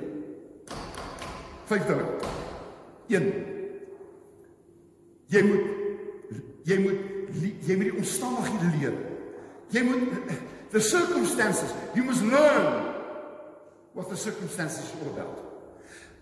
Vyf 1.66 1.88
dinge. 1.90 2.06
1. 3.08 3.26
Jy 5.34 5.42
moet 5.50 5.66
jy 6.64 6.78
moet 6.86 7.02
jy 7.66 7.76
moet 7.76 7.90
die 7.90 7.98
omstandighede 7.98 8.70
leer. 8.78 9.13
Jy 9.74 9.82
moet 9.84 10.10
the 10.70 10.82
circumstances. 10.82 11.74
You 11.96 12.04
must 12.04 12.22
learn 12.22 12.94
what 13.94 14.10
the 14.10 14.18
circumstances 14.18 14.92
are 15.02 15.10
about. 15.10 15.40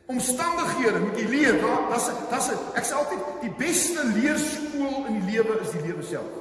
Omstandighede 0.05 0.99
moet 0.99 1.19
jy 1.19 1.27
leer. 1.27 1.59
Daar's 1.61 2.07
daar's 2.31 2.49
ek 2.75 2.87
sê 2.87 2.95
altyd 2.99 3.25
die 3.43 3.51
beste 3.59 4.03
leerskool 4.15 5.07
in 5.07 5.19
die 5.19 5.35
lewe 5.35 5.59
is 5.63 5.71
die 5.75 5.83
lewe 5.85 6.03
self. 6.03 6.39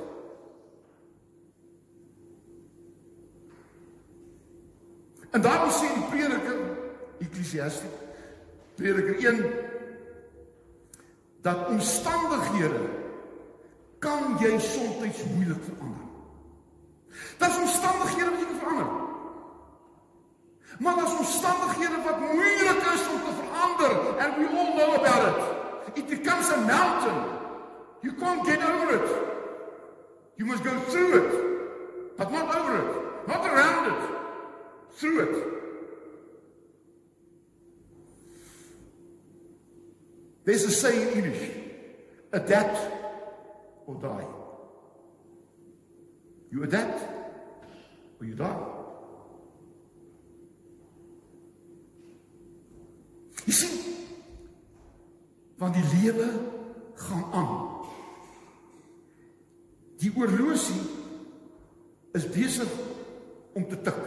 En 5.30 5.42
daarom 5.42 5.70
sê 5.70 5.90
die 5.94 6.06
prediker 6.10 6.58
Ekklesiastes 7.20 7.98
prediker 8.80 9.18
1 9.20 9.42
dat 11.44 11.68
omstandighede 11.68 12.80
kan 13.98 14.38
jy 14.40 14.56
soms 14.58 15.24
moeilik 15.34 15.62
verander. 15.68 16.09
Daar's 17.38 17.58
omstandighede 17.58 18.30
wat 18.30 18.40
jy 18.40 18.46
kan 18.46 18.58
verander. 18.58 18.90
Maar 20.78 20.94
daar's 20.94 21.18
omstandighede 21.18 22.02
wat 22.04 22.20
moeilik 22.20 22.82
is 22.94 23.08
om 23.12 23.20
te 23.24 23.32
verander 23.40 23.92
and 24.22 24.36
we 24.36 24.46
all 24.58 24.72
know 24.74 24.94
about 24.94 25.22
it. 25.28 25.38
It 25.94 26.06
becomes 26.06 26.50
a 26.50 26.56
mountain. 26.56 27.18
You 28.02 28.12
can't 28.14 28.46
get 28.46 28.62
over 28.62 28.94
it. 28.94 29.08
You 30.36 30.46
must 30.46 30.64
go 30.64 30.78
through 30.88 31.12
it, 31.20 32.16
but 32.16 32.32
not 32.32 32.54
over 32.56 32.76
it, 32.78 33.26
not 33.28 33.44
around 33.44 33.92
it 33.92 34.02
through 34.96 35.20
it. 35.20 35.46
There's 40.44 40.64
a 40.64 40.70
saying 40.70 41.12
in 41.12 41.24
English 41.24 41.50
adapt 42.32 42.78
or 43.86 43.96
die. 43.96 44.39
You 46.50 46.64
adapt 46.64 47.00
or 48.20 48.26
you 48.26 48.34
die. 48.34 48.56
Jy 53.46 53.54
sien, 53.56 53.76
want 55.58 55.74
die 55.78 55.86
lewe 55.94 56.26
gaan 57.06 57.24
aan. 57.32 57.52
Die 60.02 60.10
oorlosie 60.16 60.80
is 62.12 62.26
besig 62.34 62.70
om 63.54 63.68
te 63.68 63.78
tik. 63.86 64.00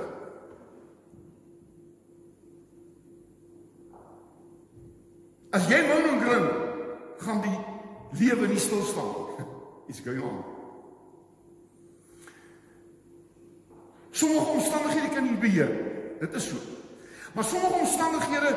As 5.53 5.69
jy 5.69 5.83
nou 5.85 5.99
nog 6.01 6.23
grin, 6.25 6.47
gaan 7.23 7.43
die 7.45 7.59
lewe 8.19 8.49
nie 8.49 8.61
stil 8.61 8.81
staan. 8.89 9.47
Iets 9.89 10.01
going 10.01 10.25
on. 10.25 10.52
Sommige 14.13 14.53
omstandighede 14.53 15.09
kan 15.13 15.25
jy 15.25 15.37
beheer. 15.41 15.71
Dit 16.21 16.33
is 16.37 16.47
so. 16.51 16.61
Maar 17.33 17.43
sommige 17.43 17.79
omstandighede 17.81 18.53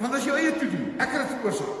want 0.00 0.14
as 0.14 0.24
jy 0.24 0.36
eie 0.38 0.52
toe 0.54 0.68
doen, 0.70 0.86
ek 1.02 1.10
het 1.14 1.24
dit 1.24 1.32
veroorsaak. 1.34 1.80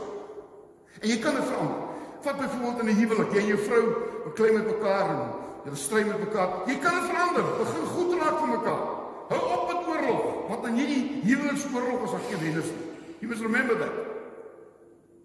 En 1.00 1.08
jy 1.08 1.16
kan 1.22 1.36
dit 1.38 1.46
verander. 1.46 1.80
Vat 2.24 2.38
byvoorbeeld 2.40 2.80
in 2.82 2.88
'n 2.88 2.98
huwelik, 2.98 3.32
jy 3.32 3.40
en 3.40 3.46
jou 3.46 3.58
vrou 3.68 3.82
beklei 4.24 4.50
met 4.52 4.66
mekaar 4.66 5.10
en 5.14 5.20
julle 5.64 5.76
stry 5.76 6.02
met 6.06 6.18
mekaar. 6.18 6.48
Jy 6.66 6.78
kan 6.78 6.94
dit 6.94 7.06
verander. 7.10 7.44
Begin 7.58 7.86
goed 7.94 8.12
raak 8.20 8.38
vir 8.38 8.48
mekaar. 8.48 8.84
Hou 9.28 9.40
op 9.54 9.62
met 9.72 9.86
oorlog, 9.88 10.48
want 10.48 10.62
dan 10.62 10.74
hierdie 10.74 11.20
huweliksoorlog 11.22 12.04
is 12.04 12.12
as 12.12 12.26
geen 12.28 12.40
wenners 12.40 12.66
nie. 12.66 12.86
You 13.20 13.28
must 13.28 13.42
remember 13.42 13.78
that. 13.78 13.94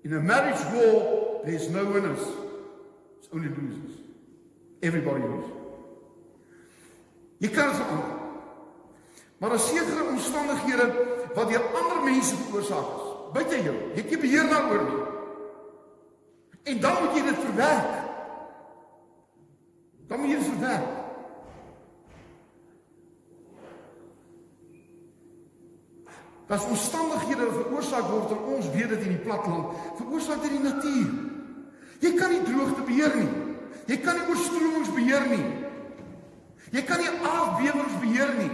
In 0.04 0.14
a 0.14 0.22
marriage 0.22 0.64
war, 0.72 1.44
there's 1.44 1.70
no 1.70 1.92
winners. 1.92 2.24
It's 3.20 3.28
only 3.32 3.50
losers. 3.50 4.00
Everybody 4.80 5.24
loses. 5.24 5.59
Jy 7.40 7.50
kan 7.56 7.72
dit 7.72 7.80
verander. 7.80 8.16
Maar 9.40 9.50
daar 9.50 9.60
sekerre 9.60 10.10
omstandighede 10.12 10.88
wat 11.36 11.48
deur 11.48 11.64
ander 11.82 12.04
mense 12.04 12.36
veroorsaak 12.36 12.90
is. 12.96 13.06
Buite 13.34 13.62
jou, 13.64 13.76
jy 13.94 14.02
het 14.02 14.10
nie 14.10 14.20
beheer 14.20 14.48
daaroor 14.50 14.84
nie. 14.84 15.04
En 16.74 16.80
dan 16.84 16.98
moet 17.04 17.16
jy 17.16 17.22
dit 17.24 17.44
verwerk. 17.46 17.94
Dan 20.08 20.20
moet 20.20 20.34
jy 20.34 20.40
dit 20.42 20.50
verwerk. 20.50 20.98
Dat 26.50 26.66
omstandighede 26.66 27.52
veroorsaak 27.54 28.10
word 28.10 28.32
in 28.34 28.46
ons 28.58 28.70
weet 28.74 28.90
dit 28.90 29.02
in 29.06 29.16
die 29.16 29.24
platland, 29.24 29.74
veroorsaak 30.02 30.42
deur 30.42 30.56
die 30.58 30.64
natuur. 30.66 31.12
Jy 32.00 32.14
kan 32.18 32.34
nie 32.34 32.44
droogte 32.44 32.84
beheer 32.88 33.16
nie. 33.16 33.32
Jy 33.86 33.98
kan 34.04 34.18
nie 34.18 34.28
oorstromings 34.34 34.92
beheer 34.96 35.28
nie. 35.30 35.59
Jy 36.70 36.84
kan 36.86 37.02
nie 37.02 37.10
aardbewings 37.10 37.98
beheer 38.02 38.34
nie. 38.38 38.52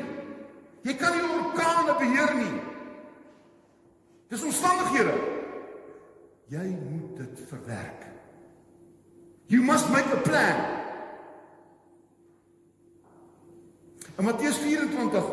Jy 0.85 0.95
kan 0.99 1.15
nie 1.15 1.25
orkane 1.35 1.95
beheer 1.99 2.33
nie. 2.37 2.53
Dis 4.31 4.43
omstandighede. 4.45 5.15
Jy 6.53 6.65
moet 6.77 7.17
dit 7.17 7.41
verwerk. 7.49 8.05
You 9.47 9.61
must 9.61 9.89
make 9.89 10.09
a 10.13 10.21
plan. 10.25 10.61
In 14.15 14.25
Matteus 14.25 14.57
24 14.63 15.25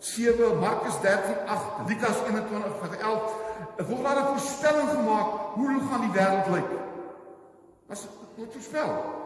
7 0.00 0.56
Markus 0.58 0.96
13 1.04 1.46
8 1.46 1.88
Lukas 1.88 2.16
21 2.26 2.78
vers 2.80 2.96
11 3.02 3.34
'n 3.76 3.84
volgende 3.84 4.24
voorspelling 4.24 4.88
gemaak 4.88 5.26
hoe 5.54 5.80
gaan 5.90 6.00
die 6.00 6.12
wêreld 6.12 6.46
lyk. 6.46 6.70
Was 7.86 8.06
wat 8.36 8.52
voorspel. 8.52 9.19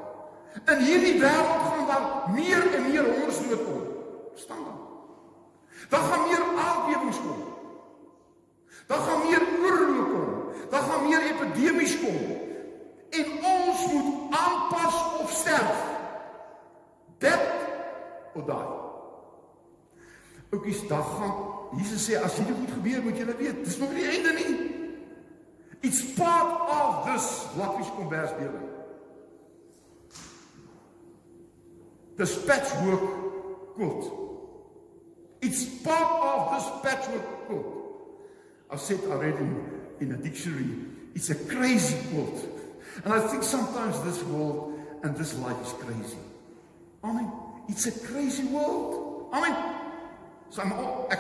In 0.63 0.81
hierdie 0.87 1.19
wêreld 1.21 1.65
gaan 1.67 1.87
daar 1.87 2.35
meer 2.35 2.75
en 2.75 2.87
meer 2.91 3.05
hongersnood 3.05 3.65
kom. 3.65 3.83
Verstaan 4.33 4.65
dan? 4.65 4.79
Daar 5.89 6.01
gaan 6.01 6.29
meer 6.29 6.45
aardbewings 6.67 7.19
kom. 7.21 7.43
Daar 8.87 8.99
gaan 8.99 9.27
meer 9.27 9.43
oorloë 9.63 10.05
kom. 10.13 10.31
Daar 10.71 10.83
gaan 10.83 11.09
meer 11.09 11.27
epidemies 11.33 11.99
kom. 12.01 12.21
En 13.11 13.27
ons 13.55 13.93
moet 13.93 14.37
aanpas 14.39 15.03
of 15.21 15.31
sterf. 15.31 15.83
Dit 17.19 17.51
of 18.35 18.45
daai. 18.45 18.71
Oukies, 20.51 20.87
dag 20.89 21.07
gaan 21.19 21.55
Jesus 21.79 22.07
sê 22.07 22.19
as 22.23 22.37
hierdie 22.39 22.55
goed 22.55 22.73
gebeur, 22.77 23.03
moet 23.03 23.19
julle 23.19 23.35
weet, 23.39 23.65
dis 23.67 23.79
nog 23.81 23.93
nie 23.95 24.05
die 24.05 24.13
einde 24.15 24.35
nie. 24.37 24.53
It's 25.85 26.05
part 26.17 26.71
of 26.71 27.05
this 27.09 27.27
lappies 27.59 27.91
kombers 27.97 28.33
lewe. 28.39 28.63
This 32.17 32.45
patchwork 32.45 33.75
quilt. 33.75 34.13
It's 35.43 35.65
part 35.83 36.23
of 36.23 36.55
this 36.55 36.67
patchwork 36.83 37.47
quilt. 37.47 37.67
I 38.71 38.77
said 38.77 39.01
already 39.07 39.47
in 40.01 40.13
a 40.13 40.17
dictionary, 40.17 40.67
it's 41.15 41.31
a 41.31 41.35
crazy 41.35 41.97
quilt. 42.11 42.47
And 43.05 43.13
I 43.13 43.21
think 43.29 43.43
sometimes 43.43 44.01
this 44.03 44.23
world 44.25 44.79
and 45.03 45.17
this 45.17 45.37
life 45.39 45.61
is 45.63 45.73
crazy. 45.73 46.19
I 47.03 47.13
mean, 47.13 47.31
it's 47.69 47.87
a 47.87 48.07
crazy 48.07 48.45
world. 48.45 49.29
I 49.33 49.41
mean, 49.41 49.57
some 50.51 50.71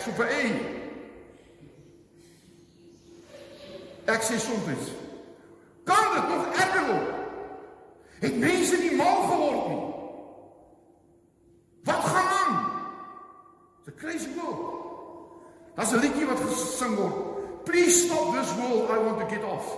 sou 0.00 0.12
vir 0.12 0.28
A. 0.30 0.42
Ek 4.14 4.20
sê 4.22 4.36
soms, 4.38 4.90
kan 5.88 6.10
dit 6.14 6.26
nog 6.28 6.58
erger 6.60 6.84
word? 6.90 7.14
Het 8.20 8.36
mense 8.38 8.76
nie 8.76 8.92
mal 8.96 9.22
geword 9.30 9.68
nie? 9.70 9.84
Wat 11.88 12.04
gaan 12.04 12.28
aan? 12.36 12.58
A 13.86 13.90
crazy 13.90 14.30
world. 14.36 14.82
Daar's 15.74 15.92
'n 15.92 15.98
liedjie 15.98 16.26
wat 16.26 16.40
gesing 16.40 16.96
word. 16.96 17.64
Please 17.64 18.04
stop 18.04 18.32
this 18.34 18.52
world, 18.56 18.90
I 18.90 18.98
want 18.98 19.18
to 19.18 19.26
get 19.26 19.44
off. 19.44 19.76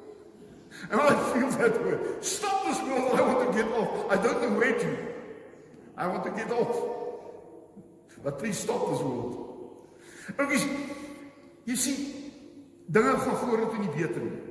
And 0.90 1.00
I 1.00 1.14
feel 1.32 1.50
that 1.50 1.84
way. 1.84 1.98
Stop 2.20 2.64
this 2.66 2.80
world, 2.82 3.20
I 3.20 3.22
want 3.22 3.40
to 3.46 3.52
get 3.52 3.68
off. 3.72 3.90
I 4.10 4.16
don't 4.16 4.40
know 4.40 4.58
where 4.58 4.78
to. 4.78 4.96
I 5.96 6.06
want 6.06 6.24
to 6.24 6.30
get 6.30 6.50
off. 6.50 6.76
But 8.24 8.38
please 8.38 8.58
stop 8.58 8.90
this 8.90 9.00
world. 9.00 9.38
Okay, 10.38 10.58
jy 11.66 11.76
sien, 11.76 11.98
dinge 12.86 13.16
gaan 13.18 13.36
vorentoe 13.36 13.78
nie 13.78 13.90
beter 13.90 14.22
nie. 14.22 14.42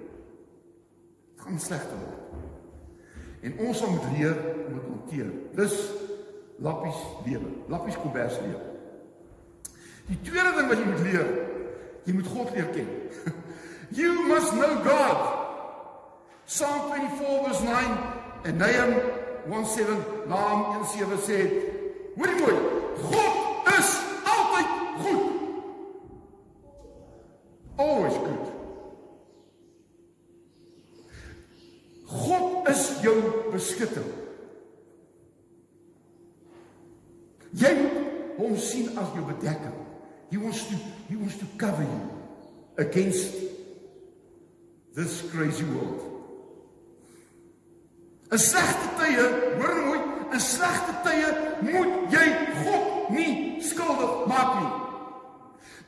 Gaan 1.36 1.60
slegter 1.60 1.98
word. 1.98 2.20
En 3.42 3.58
ons 3.68 3.86
moet 3.88 4.10
leer 4.18 4.36
om 4.68 4.74
dit 4.74 4.90
hanteer. 4.90 5.32
Dis 5.56 5.78
lappies 6.62 7.00
lewe, 7.26 7.56
lappies 7.72 7.98
kombers 8.04 8.38
lewe. 8.44 8.71
Die 10.08 10.20
tweede 10.26 10.56
ding 10.58 10.72
wat 10.72 10.80
jy 10.82 10.88
moet 10.90 11.06
leer, 11.06 11.30
jy 12.08 12.18
moet 12.18 12.34
God 12.34 12.56
leer 12.56 12.74
ken. 12.76 12.90
You 13.92 14.28
must 14.28 14.54
know 14.54 14.84
God. 14.86 15.42
Psalm 16.46 16.92
24 16.92 17.44
verse 17.44 17.64
9 17.64 17.98
en 18.44 18.58
Nahum 18.58 19.66
17 19.66 19.98
Naam 20.28 20.86
17 20.86 21.18
sê, 21.26 21.40
hoorie 22.16 22.38
mooi, 22.40 22.56
God 23.02 23.68
is 23.80 23.92
altyd 24.24 24.72
goed. 25.02 25.24
Always 27.76 28.14
good. 28.14 28.48
God 32.06 32.70
is 32.70 32.88
jou 33.02 33.16
beskutter. 33.52 34.08
Jy 37.52 37.72
moet 37.80 38.36
hom 38.38 38.58
sien 38.60 38.92
as 39.00 39.16
jou 39.16 39.24
bedekking. 39.28 39.78
He 40.32 40.40
wants 40.40 40.68
to 40.70 40.76
he 41.10 41.18
wants 41.20 41.36
to 41.40 41.48
cover 41.60 41.84
you 41.84 42.04
against 42.78 43.34
this 44.96 45.22
crazy 45.32 45.64
world. 45.66 46.08
In 48.32 48.38
slegte 48.40 48.88
tye, 48.96 49.24
hoor 49.60 49.76
mooi, 49.86 50.00
in 50.32 50.40
slegte 50.40 50.94
tye 51.04 51.32
moet 51.68 52.14
jy 52.14 52.28
God 52.64 53.10
nie 53.12 53.34
skuldig 53.68 54.22
maak 54.32 54.54
nie. 54.62 54.72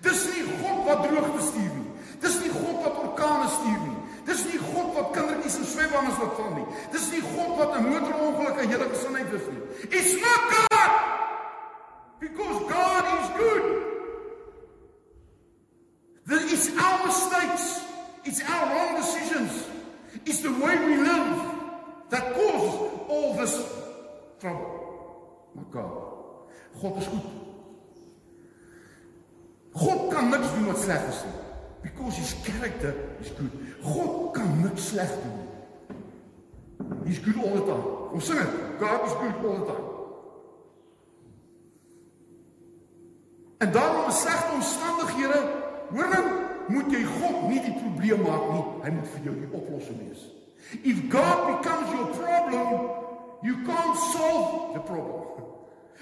Dis 0.04 0.26
nie 0.34 0.44
God 0.60 0.84
wat 0.90 1.06
droogte 1.08 1.46
stuur 1.48 1.72
nie. 1.72 1.88
Dis 2.24 2.36
nie 2.44 2.52
God 2.52 2.84
wat 2.84 3.00
orkane 3.06 3.48
stuur 3.56 3.80
nie. 3.86 3.96
Dis 4.28 4.44
nie 4.50 4.60
God 4.60 4.92
wat 4.98 5.16
kindertjies 5.16 5.58
in 5.62 5.72
swembaddens 5.72 6.20
laat 6.20 6.36
val 6.40 6.54
nie. 6.58 6.68
Dis 6.92 7.10
nie 7.16 7.24
God 7.32 7.58
wat 7.60 7.80
'n 7.80 7.88
motorongeluk 7.88 8.60
aan 8.60 8.72
hele 8.76 8.92
gesinheid 8.92 9.34
is 9.34 9.48
nie. 9.52 9.64
It's 9.98 10.14
not 10.20 10.44
God. 10.52 10.73
God 26.84 26.98
is 26.98 27.08
goed. 27.08 27.28
God 29.72 30.14
kan 30.14 30.30
niks 30.30 30.50
doen 30.54 30.66
wat 30.66 30.80
sleg 30.80 31.08
is 31.08 31.22
nie. 31.24 31.40
Because 31.82 32.18
his 32.18 32.36
character 32.44 32.94
is 33.22 33.32
good. 33.38 33.52
God 33.84 34.34
kan 34.36 34.60
niks 34.62 34.88
sleg 34.92 35.08
doen 35.24 35.38
nie. 35.40 35.52
He's 37.06 37.20
good 37.20 37.40
all 37.40 37.56
the 37.56 37.64
time. 37.64 37.88
Ons 38.14 38.26
sing 38.26 38.40
dit. 38.40 38.60
God 38.80 39.08
is 39.08 39.16
good 39.22 39.46
all 39.46 39.58
the 39.60 39.66
time. 39.72 39.90
En 43.58 43.72
daarom 43.72 44.06
in 44.06 44.12
slegte 44.12 44.54
omstandighede, 44.54 45.40
hoor 45.90 46.10
nou, 46.10 46.26
moet 46.68 46.92
jy 46.92 47.04
God 47.04 47.48
nie 47.48 47.62
die 47.64 47.78
probleem 47.80 48.26
maak 48.28 48.50
nie. 48.52 48.66
Hy 48.84 48.92
moet 48.98 49.14
vir 49.14 49.30
jou 49.30 49.38
die 49.40 49.52
oplossing 49.56 50.02
wees. 50.04 50.28
If 50.84 51.00
God 51.08 51.48
becomes 51.48 51.96
your 51.96 52.12
problem, 52.18 52.92
you 53.48 53.56
can't 53.64 53.98
solve 54.12 54.74
the 54.76 54.84
problem. 54.84 55.43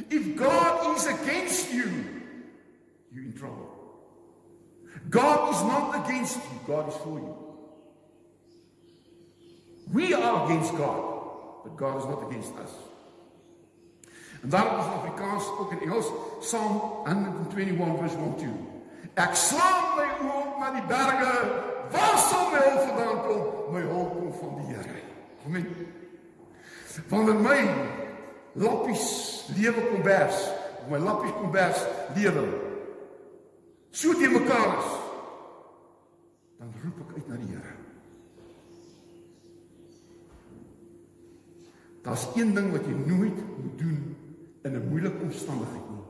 If 0.10 0.36
God 0.36 0.98
is 0.98 1.06
against 1.08 1.72
you, 1.74 1.90
you're 3.12 3.26
in 3.26 3.34
trouble. 3.34 3.70
God 5.10 5.54
is 5.54 5.62
not 5.64 6.06
against 6.06 6.38
you, 6.38 6.60
God 6.68 6.90
is 6.90 6.96
for 6.96 7.20
you. 7.20 7.36
We 9.92 10.14
are 10.14 10.46
against 10.46 10.72
God, 10.78 11.04
but 11.64 11.76
God 11.76 11.98
is 12.00 12.06
not 12.06 12.30
against 12.30 12.54
us. 12.56 12.72
En 14.42 14.50
daarom 14.50 14.80
is 14.80 14.86
in 14.86 14.92
Afrikaans 14.92 15.46
ook 15.60 15.72
in 15.72 15.82
Engels 15.82 16.12
Psalm 16.40 16.82
121 17.06 17.98
verse 17.98 18.16
1 18.16 18.36
2. 18.38 18.50
Ek 19.14 19.36
slaan 19.36 19.96
my 19.98 20.08
oë 20.24 20.38
op 20.40 20.60
na 20.60 20.70
die 20.72 20.86
berge, 20.88 21.34
waar 21.92 22.18
sal 22.18 22.48
my 22.50 22.62
hulp 22.64 22.88
vandaan 22.88 23.20
kom? 23.26 23.74
My 23.74 23.82
hulp 23.82 24.16
kom 24.16 24.34
van 24.40 24.56
die 24.56 24.76
Here. 24.76 25.02
Amen. 25.46 25.68
Wanneer 27.10 27.36
my 27.36 27.60
lappies 28.54 29.06
lewe 29.58 29.88
kom 29.90 30.04
bers, 30.06 30.38
my 30.90 30.98
lappies 30.98 31.34
kom 31.38 31.52
bers 31.52 31.86
lewe. 32.16 32.46
So 33.92 34.14
te 34.14 34.30
mekaar 34.30 34.78
is. 34.78 34.92
Dan 36.62 36.74
roep 36.84 37.00
ek 37.04 37.16
uit 37.18 37.28
na 37.28 37.40
die 37.42 37.50
Here. 37.52 37.76
Daar's 42.02 42.28
een 42.36 42.54
ding 42.54 42.72
wat 42.74 42.86
jy 42.86 42.96
nooit 42.98 43.38
moet 43.58 43.78
doen 43.78 44.16
in 44.64 44.78
'n 44.78 44.88
moeilike 44.90 45.22
omstandigheid 45.22 45.90
nie. 45.90 46.06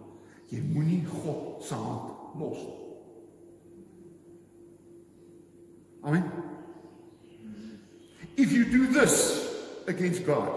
Jy 0.52 0.62
moenie 0.74 1.06
God 1.06 1.64
se 1.64 1.74
hand 1.74 2.38
los 2.40 2.58
nie. 2.58 2.80
Amen. 6.02 6.24
If 8.36 8.52
you 8.52 8.66
do 8.66 8.88
this 8.92 9.48
against 9.88 10.26
God, 10.26 10.50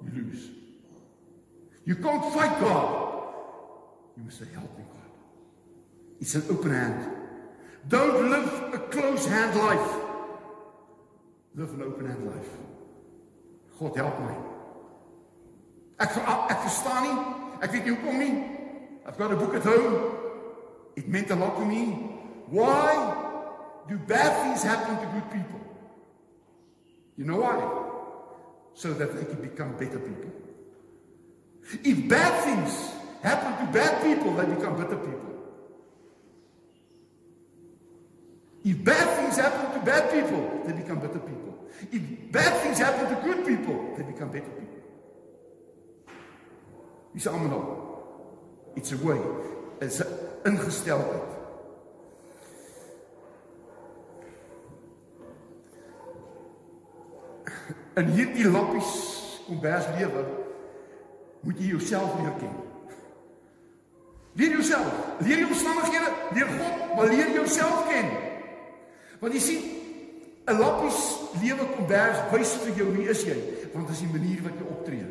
you 0.00 0.10
lose. 0.14 0.53
You 1.84 1.96
can't 1.96 2.32
fight 2.32 2.60
God. 2.60 3.24
You 4.16 4.24
must 4.24 4.38
say, 4.38 4.46
Help 4.52 4.76
me, 4.78 4.84
God. 4.88 5.10
It's 6.20 6.34
an 6.34 6.44
open 6.50 6.70
hand. 6.70 7.10
Don't 7.88 8.30
live 8.30 8.74
a 8.74 8.78
close 8.78 9.26
hand 9.26 9.58
life. 9.58 9.94
Live 11.54 11.70
an 11.74 11.82
open 11.82 12.06
hand 12.06 12.26
life. 12.26 12.50
God 13.78 13.96
help 13.96 14.18
my. 14.20 14.34
Ek 15.98 16.10
ek 16.16 16.60
verstaan 16.64 17.02
nie. 17.04 17.16
Ek 17.62 17.72
weet 17.74 17.84
nie 17.84 17.94
hoekom 17.94 18.18
nie. 18.18 18.34
I've 19.06 19.18
got 19.18 19.32
a 19.32 19.36
book 19.36 19.54
at 19.54 19.62
home. 19.62 20.16
It 20.96 21.08
meant 21.08 21.30
a 21.30 21.36
lot 21.36 21.58
to 21.58 21.64
me. 21.64 21.84
Why 22.48 22.94
do 23.88 23.98
bad 23.98 24.32
things 24.42 24.62
happen 24.62 24.96
to 24.96 25.06
good 25.12 25.30
people? 25.30 25.60
You 27.16 27.24
know 27.24 27.40
why? 27.42 27.60
So 28.74 28.94
that 28.94 29.14
they 29.14 29.24
can 29.24 29.42
become 29.42 29.76
better 29.76 29.98
people. 29.98 30.32
If 31.82 32.08
bad 32.08 32.44
things 32.44 32.92
happen 33.22 33.66
to 33.66 33.72
bad 33.72 34.02
people, 34.02 34.34
they 34.34 34.46
become 34.54 34.76
better 34.76 34.96
people. 34.96 35.30
If 38.64 38.84
bad 38.84 39.16
things 39.16 39.36
happen 39.36 39.78
to 39.78 39.84
bad 39.84 40.10
people, 40.12 40.62
they 40.66 40.72
become 40.72 40.98
better 40.98 41.18
people. 41.18 41.68
If 41.90 42.32
bad 42.32 42.62
things 42.62 42.78
happen 42.78 43.08
to 43.08 43.22
good 43.22 43.46
people, 43.46 43.94
they 43.96 44.02
become 44.04 44.30
better 44.30 44.50
people. 44.50 44.80
Dis 47.14 47.26
almal 47.26 47.48
nou. 47.48 47.62
It's 48.74 48.92
a 48.92 48.96
way. 48.96 49.20
It's 49.80 50.00
'n 50.00 50.08
ingesteldheid. 50.44 51.32
In 57.96 58.10
hierdie 58.10 58.50
lappies 58.50 58.90
kombers 59.46 59.86
lewe 59.94 60.43
moet 61.44 61.58
jy 61.60 61.72
jouself 61.74 62.14
leer 62.20 62.36
ken. 62.40 62.54
Leer 64.34 64.50
jouself, 64.56 64.92
leer 65.22 65.38
jou 65.44 65.50
omstandighede, 65.52 66.10
leer 66.34 66.46
God, 66.58 66.96
maar 66.96 67.06
leer 67.12 67.30
jouself 67.32 67.86
ken. 67.88 68.10
Want 69.20 69.32
jy 69.32 69.40
sien, 69.40 69.62
'n 70.46 70.58
lappies 70.58 71.00
lewe 71.40 71.66
kombers 71.76 72.18
wys 72.32 72.56
vir 72.64 72.74
jou 72.76 72.90
wie 72.92 73.08
is 73.08 73.22
jy, 73.24 73.36
want 73.72 73.86
dit 73.86 73.96
is 73.96 74.02
die 74.02 74.12
manier 74.12 74.42
wat 74.42 74.58
jy 74.58 74.66
optree. 74.68 75.06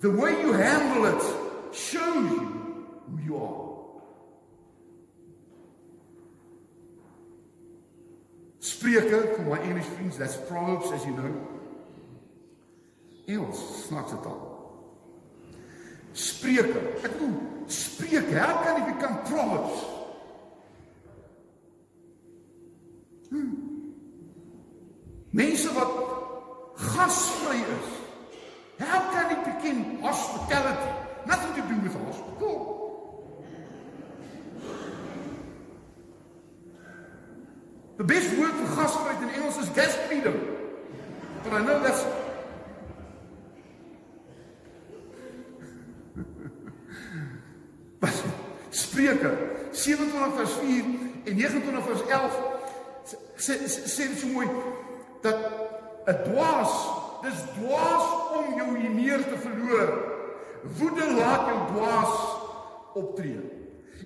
The 0.00 0.10
way 0.10 0.40
you 0.40 0.52
handle 0.52 1.06
it 1.06 1.22
shows 1.72 2.30
you 2.30 2.46
who 3.06 3.18
you 3.24 3.36
are. 3.36 3.66
Spreuke 8.58 9.36
vir 9.36 9.44
my 9.46 9.58
English 9.62 9.86
friends, 9.86 10.18
that's 10.18 10.36
Proverbs 10.48 10.92
as 10.92 11.04
you 11.04 11.14
know. 11.14 11.32
Engels, 13.26 13.86
snaaks 13.86 14.10
dit 14.10 14.26
al. 14.26 14.57
Spreuke. 16.12 16.80
Ek 17.04 17.12
bedoel, 17.12 17.34
Spreuke, 17.66 18.34
how 18.38 18.62
can 18.62 18.82
it 18.82 18.94
become 18.94 19.22
Proverbs? 19.24 19.98
Mense 25.30 25.68
wat 25.74 25.90
gasvry 26.74 27.60
is. 27.60 27.88
How 28.80 29.10
can 29.12 29.30
it 29.36 29.44
become 29.44 30.02
hospitality? 30.02 30.90
Nothing 31.26 31.62
to 31.62 31.68
do 31.68 31.80
with 31.82 31.94
hospital. 31.94 33.44
The 37.98 38.04
best 38.04 38.30
word 38.38 38.52
for 38.52 38.68
gasvryheid 38.74 39.22
in 39.22 39.30
Engels 39.34 39.58
is 39.58 39.68
guest 39.70 39.98
freedom. 40.06 40.40
But 41.44 41.52
I 41.52 41.64
know 41.64 41.82
that's 41.82 42.04
Spreuke 48.98 49.30
27 49.70 50.34
vers 50.34 50.50
4 50.50 50.84
en 51.24 51.36
29 51.36 51.84
vers 51.84 52.02
11 52.08 52.38
sê 53.38 53.54
sê 53.68 54.08
dit 54.10 54.18
so 54.18 54.26
mooi 54.34 54.48
dat 55.22 55.38
'n 56.10 56.18
dwaas 56.26 56.72
dis 57.22 57.38
dwaas 57.60 58.06
om 58.38 58.58
jou 58.58 58.70
hier 58.98 59.22
te 59.22 59.38
verloor. 59.38 59.88
Woede 60.78 61.06
laat 61.14 61.46
jou 61.46 61.60
dwaas 61.74 62.14
optree. 62.94 63.38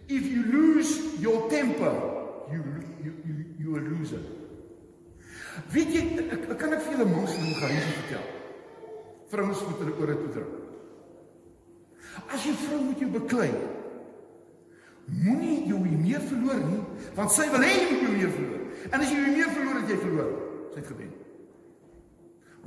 If 0.07 0.29
you 0.29 0.45
lose 0.53 0.93
your 1.25 1.49
temper, 1.49 1.95
you 2.53 2.61
you 3.01 3.13
you, 3.25 3.37
you 3.59 3.77
are 3.77 3.85
loser. 3.97 4.21
Weet 5.73 5.89
jy 5.89 6.03
ek, 6.21 6.51
ek 6.53 6.59
kan 6.59 6.73
ek 6.73 6.85
vir 6.85 6.93
julle 6.99 7.09
mans 7.17 7.33
en 7.33 7.55
geheims 7.65 7.95
vertel. 7.97 8.27
Vrouens 9.33 9.69
moet 9.69 9.79
hulle 9.79 10.01
ore 10.05 10.17
toe 10.21 10.33
druk. 10.37 10.53
As 12.29 12.45
jy 12.45 12.53
vrou 12.53 12.81
moet 12.85 13.01
jou 13.01 13.09
beklei, 13.09 13.53
meer 16.13 16.25
verloor 16.29 16.61
nie, 16.61 16.81
want 17.17 17.33
sy 17.33 17.49
wil 17.53 17.65
hê 17.65 17.73
jy 17.73 17.87
moet 17.89 18.05
jou 18.05 18.15
meer 18.15 18.33
verloor. 18.37 18.65
En 18.91 19.01
as 19.01 19.11
jy 19.11 19.19
jou 19.19 19.33
meer 19.33 19.53
verloor 19.57 19.79
het 19.81 19.93
jy 19.93 19.99
verloor. 20.03 20.33
Sy 20.73 20.81
het 20.81 20.91
gewen. 20.93 21.13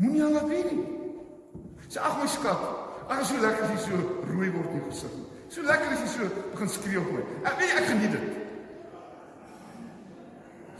Moenie 0.02 0.24
haar 0.24 0.34
laat 0.36 0.50
wen 0.50 0.72
nie. 0.72 0.86
Sy 1.88 2.02
ag 2.04 2.18
my 2.20 2.28
skat, 2.30 2.66
ag 3.06 3.22
so 3.28 3.42
lekker 3.44 3.68
as 3.68 3.76
jy 3.76 3.82
so 3.86 4.00
rooi 4.32 4.50
word 4.56 4.72
in 4.74 4.82
die 4.82 4.90
gesig. 4.90 5.20
So 5.54 5.66
lekker 5.66 5.94
as 5.94 6.02
jy 6.04 6.10
so 6.16 6.48
begin 6.56 6.74
skree 6.74 7.02
op 7.02 7.12
my. 7.14 7.22
Ek 7.46 7.62
weet 7.62 7.78
ek 7.80 7.88
geniet 7.92 8.18
dit. 8.18 8.42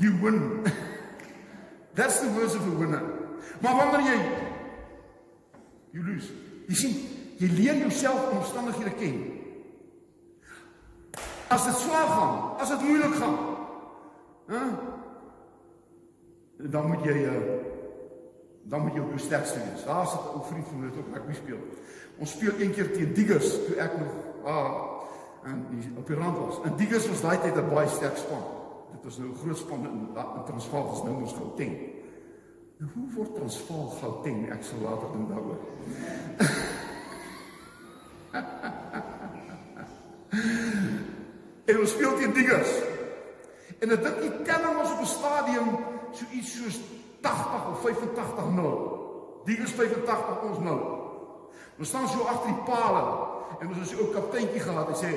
You 0.04 0.12
win. 0.24 0.42
That's 1.96 2.20
the 2.20 2.34
words 2.36 2.58
of 2.58 2.66
a 2.68 2.76
winner. 2.76 3.04
Maar 3.64 3.78
wanneer 3.80 4.10
jy 4.10 4.18
you 5.96 6.04
lose. 6.04 6.34
Jy 6.68 6.76
sien, 6.76 6.96
jy 7.40 7.48
leer 7.56 7.78
jouself 7.86 8.34
omstandighede 8.36 8.98
ken. 9.00 9.20
As 11.48 11.66
dit 11.66 11.76
swaar 11.76 12.08
gaan, 12.08 12.60
as 12.60 12.70
dit 12.70 12.82
moeilik 12.82 13.16
gaan. 13.16 13.38
Hæ? 14.46 14.62
Dan 16.58 16.88
moet 16.88 17.04
jy 17.04 17.26
uh 17.30 17.64
dan 18.66 18.82
moet 18.82 18.96
jy 18.98 19.02
op 19.04 19.12
jou 19.14 19.20
sterkste 19.22 19.60
wees. 19.62 19.84
Daar 19.86 20.08
sit 20.08 20.20
'n 20.20 20.34
ou 20.34 20.44
vriend 20.46 20.68
van 20.68 20.80
my 20.80 20.88
wat 20.90 20.98
ook 20.98 21.14
rugby 21.14 21.34
speel. 21.34 21.62
Ons 22.18 22.32
speel 22.32 22.54
een 22.60 22.72
keer 22.72 22.92
teen 22.94 23.14
Diggers 23.14 23.66
toe 23.66 23.76
ek 23.76 23.98
nog 24.00 24.14
ah 24.44 24.74
en 25.44 25.66
die 25.70 25.92
op 25.98 26.08
die 26.08 26.16
rand 26.16 26.38
was. 26.38 26.62
En 26.64 26.76
Diggers 26.76 27.10
was 27.10 27.22
daai 27.22 27.40
tyd 27.40 27.56
'n 27.56 27.70
baie 27.74 27.88
sterk 27.88 28.18
span. 28.18 28.44
Dit 28.92 29.04
was 29.04 29.18
nou 29.18 29.30
'n 29.30 29.36
groot 29.36 29.58
span 29.58 29.80
in, 29.80 30.10
in 30.36 30.44
Transvaal, 30.46 30.86
was 30.86 31.04
nou 31.04 31.22
ons 31.22 31.34
Gauteng. 31.34 31.78
Nou 32.78 32.92
hoe 32.94 33.14
word 33.16 33.36
Transvaal 33.36 33.88
Gauteng? 33.88 34.52
Ek 34.52 34.64
sal 34.64 34.80
later 34.80 35.08
dink 35.12 35.30
daaroor. 35.30 35.60
En 41.66 41.80
ons 41.80 41.90
speel 41.90 42.18
teen 42.18 42.34
Diggers. 42.34 42.70
En 43.82 43.92
ek 43.92 44.04
dink 44.04 44.22
die 44.22 44.42
telling 44.48 44.76
was 44.78 44.92
op 44.94 45.02
'n 45.02 45.06
stadium 45.10 45.68
so 46.14 46.24
iets 46.32 46.52
soos 46.58 46.78
80 47.22 47.68
of 47.72 47.82
85 47.82 48.50
0. 48.54 49.42
Diggers 49.46 49.72
85 49.72 50.42
ons 50.50 50.60
nou. 50.60 50.80
Ons 51.80 51.88
staan 51.88 52.08
so 52.08 52.24
agter 52.24 52.54
die 52.54 52.64
pale 52.66 53.04
en 53.60 53.68
ons 53.68 53.78
het 53.78 53.88
so 53.88 54.04
'n 54.04 54.14
kapteintjie 54.14 54.62
gehad 54.62 54.88
en 54.88 54.96
sê 54.96 55.12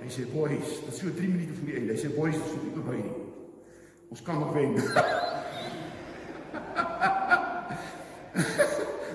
hy 0.00 0.08
sê 0.08 0.32
boys, 0.32 0.80
dit 0.80 0.92
is 0.92 0.98
so 0.98 1.14
3 1.14 1.28
minute 1.28 1.54
voor 1.54 1.66
die 1.66 1.74
einde. 1.74 1.92
Hy 1.92 1.98
sê 1.98 2.14
boys, 2.14 2.34
dit 2.34 2.44
is 2.44 2.50
so 2.50 2.58
verby 2.72 2.96
nie. 2.96 3.16
Ons 4.08 4.22
kan 4.22 4.38
nog 4.38 4.52
wen. 4.52 4.74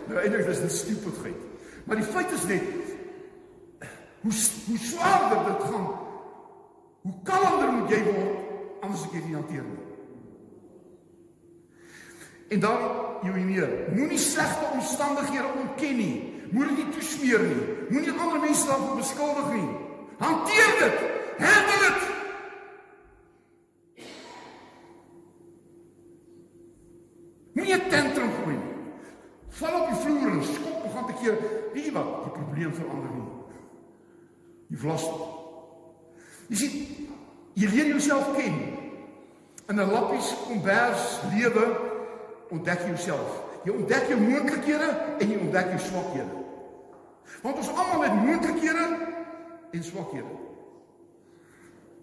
nou 0.08 0.20
eintlik 0.20 0.48
is 0.48 0.60
dit 0.60 0.72
stupidheid. 0.72 1.36
Maar 1.84 1.96
die 1.96 2.06
feit 2.06 2.32
is 2.32 2.44
net 2.44 2.62
hoe 4.22 4.32
hoe 4.68 4.78
swaarder 4.78 5.44
dit 5.46 5.64
gaan 5.64 6.06
Hoe 7.06 7.14
kalmer 7.24 7.70
moet 7.72 7.92
jy 7.94 8.02
word 8.08 8.46
anders 8.82 9.04
ek 9.06 9.12
dit 9.18 9.34
hanteer 9.34 9.66
nie. 9.66 9.84
En 12.56 12.60
dan 12.64 12.82
jou 13.26 13.36
hier, 13.38 13.70
moenie 13.94 14.22
slegte 14.22 14.72
omstandighede 14.74 15.52
ontken 15.62 15.98
nie. 15.98 16.16
Moenie 16.54 16.76
dit 16.78 16.92
toesmeer 16.94 17.46
nie. 17.46 17.64
Moenie 17.90 18.14
ander 18.14 18.42
mense 18.42 18.68
daarvoor 18.70 19.00
beskuldig 19.02 19.54
nie. 19.54 19.70
Hanteer 20.22 20.76
dit. 20.82 21.00
Handle 21.42 21.80
dit. 21.86 22.12
Nie 27.56 27.80
tentrum 27.90 28.34
gooi 28.42 28.58
nie. 28.58 28.74
Val 29.56 29.80
op 29.80 29.88
die 29.90 30.02
vloer 30.04 30.34
en 30.34 30.44
skop 30.44 30.84
nog 30.84 31.10
'n 31.10 31.18
keer. 31.22 31.38
Wie 31.74 31.92
wat? 31.92 32.24
Die 32.24 32.32
probleem 32.32 32.74
verander 32.74 33.12
nie. 33.14 33.30
Jy 34.68 34.78
vlas. 34.78 35.35
Jy 36.48 36.56
sien, 36.56 36.74
jy 37.54 37.70
leer 37.72 37.92
jouself 37.96 38.34
ken. 38.38 38.56
In 39.68 39.80
'n 39.80 39.92
lappies 39.92 40.34
kombers 40.48 41.20
lewe 41.34 41.66
ontdek 42.50 42.80
jy 42.80 42.88
jouself. 42.88 43.42
Jy 43.66 43.72
ontdek 43.72 44.08
jou 44.08 44.20
moontlikhede 44.20 44.90
en 45.20 45.30
jy 45.30 45.38
ontdek 45.38 45.68
jou 45.74 45.80
swakhede. 45.80 46.44
Want 47.42 47.58
ons 47.58 47.70
almal 47.70 48.04
het 48.04 48.14
moontlikhede 48.14 48.86
en 49.72 49.84
swakhede. 49.84 50.36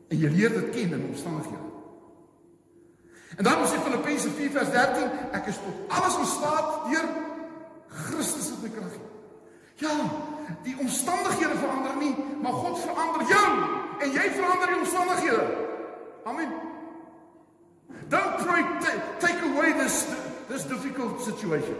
En 0.08 0.18
jy 0.18 0.28
leer 0.28 0.52
dit 0.52 0.70
ken 0.70 0.92
in 0.92 1.06
omstandighede. 1.08 1.70
En 3.36 3.44
dan 3.44 3.66
sê 3.66 3.78
Filippense 3.80 4.28
4:13, 4.28 5.10
ek 5.32 5.46
is 5.46 5.56
tot 5.56 5.76
alles 5.88 6.18
in 6.18 6.26
staat 6.26 6.90
deur 6.90 7.06
Christus 7.86 8.50
wat 8.50 8.62
my 8.62 8.68
krag 8.68 8.92
gee. 8.92 9.10
Ja, 9.74 9.94
die 10.62 10.76
omstandighede 10.78 11.56
verander 11.56 11.96
nie, 11.98 12.14
maar 12.42 12.52
God 12.52 12.78
verander 12.80 13.26
jou 13.28 13.81
en 14.02 14.12
jy 14.12 14.28
verander 14.34 14.66
die 14.72 14.78
omstandighede. 14.80 15.46
Amen. 16.26 16.52
Don't 18.08 18.38
pray 18.44 18.62
take 19.20 19.40
away 19.42 19.72
this 19.78 20.06
this 20.48 20.64
difficult 20.64 21.20
situation. 21.20 21.76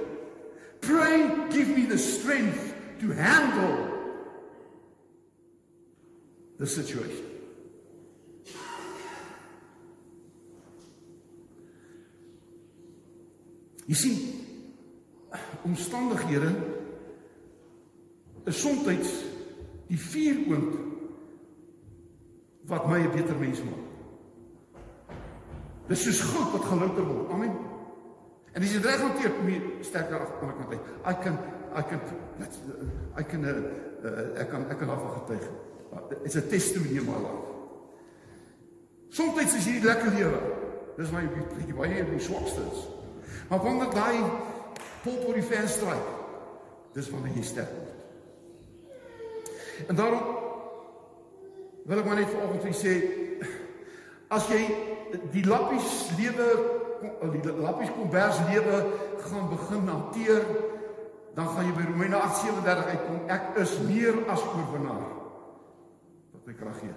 Pray 0.80 1.28
give 1.50 1.68
me 1.68 1.87
the 1.87 1.98
strength 1.98 2.74
to 3.00 3.11
handle 3.12 3.88
the 6.58 6.66
situation. 6.66 7.26
Jy 13.87 13.94
sien 13.98 14.18
omstandighede 15.66 16.54
is 18.46 18.62
soms 18.62 19.11
die 19.88 19.98
vuuroond 19.98 20.91
wat 22.66 22.87
my 22.87 22.98
'n 22.98 23.11
beter 23.11 23.37
mens 23.37 23.62
maak. 23.62 23.85
Dis 25.87 26.03
soos 26.03 26.20
goud 26.20 26.53
wat 26.53 26.64
gelouter 26.64 27.05
word. 27.05 27.31
Amen. 27.31 27.57
En 28.53 28.62
as 28.62 28.72
jy 28.72 28.81
reg 28.81 29.01
hanteer, 29.01 29.31
kom 29.31 29.48
jy 29.48 29.61
sterker 29.81 30.20
af 30.20 30.31
aan 30.40 30.48
die 30.48 30.57
kant 30.57 30.72
uit. 30.72 30.81
I 31.07 31.14
can 31.22 31.38
I 31.72 31.83
can 31.83 32.01
I 33.18 33.22
can 33.22 33.44
uh, 33.44 33.51
uh, 34.05 34.40
ek 34.40 34.48
kan 34.51 34.68
ek 34.70 34.79
kan 34.79 34.90
af 34.90 35.03
getuig. 35.16 35.48
It's 36.25 36.37
a 36.37 36.42
testimony 36.42 36.96
in 36.96 37.05
my 37.05 37.16
life. 37.16 37.48
Soms 39.12 39.42
is 39.42 39.66
hierdie 39.66 39.85
lekker 39.85 40.12
lewe. 40.16 40.40
Dis 40.96 41.11
my 41.12 41.25
bietjie 41.29 41.77
baie 41.77 42.05
die 42.09 42.20
swakste 42.20 42.61
is. 42.72 42.87
Maar 43.48 43.61
wanneer 43.64 43.90
daai 43.92 44.20
pop 45.03 45.27
op 45.27 45.35
die 45.35 45.44
venster 45.44 45.83
stryk, 45.83 46.07
dis 46.94 47.11
wanneer 47.12 47.37
jy 47.37 47.44
sterk 47.44 47.72
word. 47.77 47.90
En 49.88 49.96
daarom 49.98 50.22
wil 51.84 51.98
ek 51.98 52.06
maar 52.06 52.20
net 52.20 52.30
vanoggend 52.30 52.62
vir 52.68 52.76
sê 52.78 52.94
as 54.32 54.46
jy 54.48 54.62
die 55.34 55.44
lappies 55.44 56.12
lewe 56.18 56.48
die 57.32 57.52
lappies 57.58 57.90
kombers 57.96 58.38
lewe 58.50 58.82
gaan 59.22 59.48
begin 59.50 59.88
hanteer, 59.88 60.44
dan 61.34 61.48
gaan 61.48 61.66
jy 61.66 61.72
by 61.76 61.86
Romeine 61.88 62.20
8:37 62.20 62.90
uitkom. 62.92 63.18
Ek 63.28 63.56
is 63.62 63.78
meer 63.88 64.20
as 64.30 64.42
oorwinnaar. 64.42 65.08
Wat 66.32 66.46
my 66.46 66.54
krag 66.54 66.78
gee. 66.80 66.94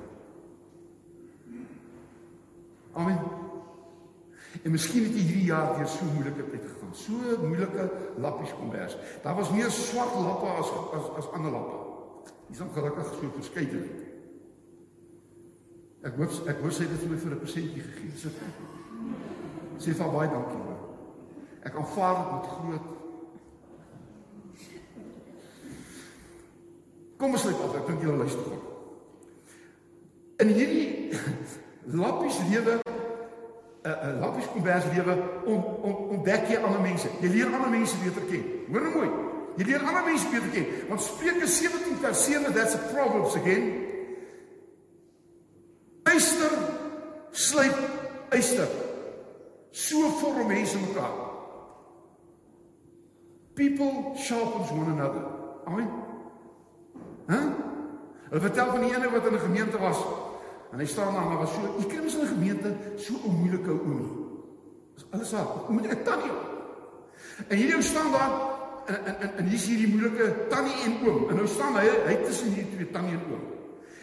Amen. 2.93 3.19
En 4.63 4.71
miskien 4.71 5.03
het 5.03 5.15
jy 5.15 5.23
hierdie 5.27 5.49
jaar 5.49 5.75
deur 5.75 5.87
so 5.87 6.05
moeilike 6.15 6.45
tyd 6.51 6.63
gegaan. 6.63 6.93
So 6.95 7.37
moeilike 7.41 7.89
lappies 8.17 8.53
kombers. 8.55 8.97
Daar 9.23 9.35
was 9.35 9.51
meer 9.51 9.71
swart 9.71 10.15
lappe 10.15 10.47
as 10.47 10.71
as 10.95 11.09
as 11.19 11.31
ander 11.33 11.51
lappe. 11.51 11.81
Dis 12.47 12.61
ongelukkig 12.61 13.13
so 13.19 13.31
verskeidenheid. 13.35 14.04
Ek 16.05 16.13
hoop 16.19 16.49
ek 16.51 16.59
hoor 16.61 16.73
sy 16.73 16.85
het 16.85 16.91
dit 16.93 17.01
vir 17.01 17.09
my 17.11 17.17
vir 17.17 17.31
'n 17.33 17.39
persentjie 17.41 17.81
gegee. 17.81 18.11
Sê 18.21 18.29
Sê 19.81 19.93
vir 19.97 20.11
baie 20.13 20.29
dankie 20.29 20.61
hoor. 20.65 20.81
Ek 21.65 21.75
aanvaar 21.75 22.15
dit 22.19 22.31
met 22.33 22.51
groot 22.51 22.93
Kom 27.17 27.31
ons 27.31 27.41
sluit 27.41 27.61
af. 27.63 27.75
Ek 27.75 27.87
dink 27.87 28.01
julle 28.03 28.17
luister 28.17 28.43
goed. 28.43 28.63
In 30.43 30.51
hierdie 30.51 31.15
lappies 32.01 32.39
lewe 32.49 32.75
'n 32.75 32.81
uh, 33.87 33.91
'n 33.91 34.15
uh, 34.15 34.19
lappies 34.19 34.51
kombers 34.53 34.85
lewe 34.93 35.13
om 35.45 35.63
om 35.63 35.95
ontdek 36.17 36.49
jy 36.49 36.57
ander 36.57 36.81
mense. 36.81 37.09
Jy 37.21 37.29
leer 37.29 37.53
ander 37.53 37.69
mense 37.69 37.95
beter 38.03 38.25
ken. 38.29 38.43
Hoor 38.67 38.81
nou 38.81 38.93
mooi. 38.93 39.09
Jy 39.57 39.63
leer 39.63 39.81
ander 39.87 40.03
mense 40.03 40.29
beter 40.29 40.49
ken. 40.49 40.65
Want 40.89 41.01
Spreuke 41.01 41.47
17 41.47 41.97
vers 42.01 42.25
7 42.25 42.53
that's 42.53 42.75
a 42.75 42.81
proverbs 42.91 43.35
again. 43.35 43.94
Eyster 46.15 46.51
slyp 47.35 47.75
eyster. 48.31 48.67
So 49.71 50.09
vorm 50.21 50.47
mense 50.47 50.77
mekaar. 50.79 51.11
People 53.55 54.15
sharpens 54.15 54.71
one 54.71 54.91
another. 54.91 55.23
Amen. 55.67 55.89
Hæ? 57.27 57.35
Huh? 57.35 57.49
Hulle 58.29 58.41
vertel 58.41 58.71
van 58.71 58.81
die 58.83 58.93
ene 58.95 59.09
wat 59.11 59.25
in 59.25 59.33
'n 59.33 59.39
gemeente 59.39 59.77
was 59.77 59.97
en 60.71 60.79
hy 60.79 60.85
staan 60.85 61.13
daar 61.13 61.25
maar 61.25 61.37
was 61.37 61.53
so, 61.53 61.61
jy 61.79 61.85
kry 61.85 62.03
mos 62.03 62.15
in 62.15 62.21
'n 62.21 62.27
gemeente 62.27 62.69
so 62.95 63.13
'n 63.13 63.35
moeilike 63.41 63.71
ou 63.71 63.87
nie. 63.87 64.11
Dis 64.95 65.05
alles 65.09 65.29
daar. 65.29 65.47
Moet 65.69 65.85
ek 65.85 66.03
tannie? 66.03 66.31
En 67.47 67.57
hierdie 67.57 67.75
ou 67.75 67.81
staan 67.81 68.11
daar 68.11 68.31
en 68.85 69.05
en 69.05 69.19
en, 69.19 69.37
en 69.37 69.45
hier 69.45 69.53
is 69.53 69.67
hierdie 69.67 69.93
moeilike 69.93 70.47
tannie 70.49 70.77
en 70.85 71.07
oom 71.07 71.29
en 71.29 71.35
nou 71.35 71.47
staan 71.47 71.75
hy 71.75 71.87
hy 72.07 72.15
tussen 72.23 72.47
hierdie 72.53 72.75
twee 72.75 72.91
tannie 72.91 73.13
en 73.13 73.25
oom. 73.31 73.54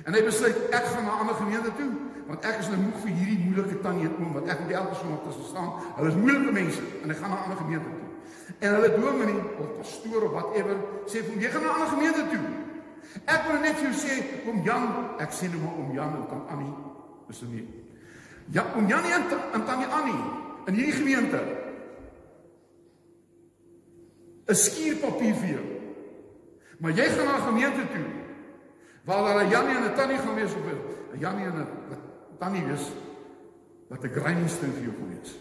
En 0.04 0.14
hy 0.14 0.22
besluit 0.26 0.56
ek 0.70 0.84
gaan 0.92 1.04
na 1.04 1.14
'n 1.14 1.20
ander 1.20 1.34
gemeente 1.34 1.72
toe 1.76 1.92
want 2.26 2.44
ek 2.44 2.58
is 2.62 2.68
nou 2.70 2.78
moeg 2.80 2.98
vir 3.02 3.12
hierdie 3.18 3.44
moeilike 3.44 3.80
tannie 3.82 4.06
en 4.06 4.14
oom 4.18 4.32
wat 4.32 4.46
ek 4.48 4.60
met 4.60 4.70
elke 4.70 4.94
sondag 4.94 5.22
tussen 5.26 5.44
staan. 5.44 5.70
Hulle 5.96 6.08
is 6.08 6.16
moeilike 6.16 6.52
mense 6.52 6.82
en 7.02 7.08
hy 7.10 7.14
gaan 7.14 7.30
na 7.30 7.36
'n 7.36 7.44
ander 7.44 7.56
gemeente 7.56 7.88
toe. 7.90 8.08
En 8.58 8.74
hulle 8.74 8.90
dominee 9.00 9.42
of 9.58 9.68
pastoor 9.78 10.22
of 10.22 10.32
whatever 10.32 10.76
sê 11.06 11.18
vir 11.24 11.32
hom 11.32 11.40
jy 11.40 11.50
gaan 11.50 11.62
na 11.62 11.68
'n 11.68 11.74
ander 11.74 11.88
gemeente 11.94 12.22
toe. 12.30 12.44
Ek 13.24 13.44
wil 13.46 13.60
net 13.60 13.76
vir 13.76 13.90
jou 13.90 13.96
sê, 14.00 14.14
om 14.48 14.62
Jan, 14.64 14.86
ek 15.20 15.32
sê 15.32 15.50
nou 15.50 15.60
maar 15.60 15.76
om 15.82 15.92
Jan 15.92 16.14
en 16.16 16.26
dan 16.30 16.48
Annie, 16.48 16.74
is 17.28 17.38
dit 17.38 17.50
nie. 17.52 17.68
Ja, 18.50 18.64
om 18.76 18.86
Jan 18.86 19.04
en 19.04 19.22
dan 19.52 19.64
Tannie 19.64 19.86
Annie 19.86 20.22
in 20.66 20.74
hierdie 20.74 20.92
gemeente. 20.92 21.40
'n 24.48 24.54
Skuurpapier 24.54 25.34
vir 25.34 25.48
jou. 25.48 25.66
Maar 26.78 26.90
jy 26.90 27.04
gaan 27.04 27.26
na 27.26 27.36
'n 27.36 27.46
gemeente 27.46 27.84
toe 27.92 28.21
waar 29.04 29.24
daar 29.24 29.44
'n 29.44 29.50
Janie 29.50 29.76
en 29.76 29.84
'n 29.84 29.94
Tannie 29.94 30.18
gaan 30.18 30.34
wees 30.34 30.54
of 30.54 30.64
'n 31.12 31.18
Janie 31.18 31.44
en 31.44 31.56
'n 31.58 31.66
Tannie 32.38 32.64
wees 32.64 32.90
wat 33.88 34.04
'n 34.04 34.08
greiningstoon 34.08 34.72
vir 34.72 34.82
jou 34.82 34.94
gaan 34.98 35.08
wees. 35.08 35.38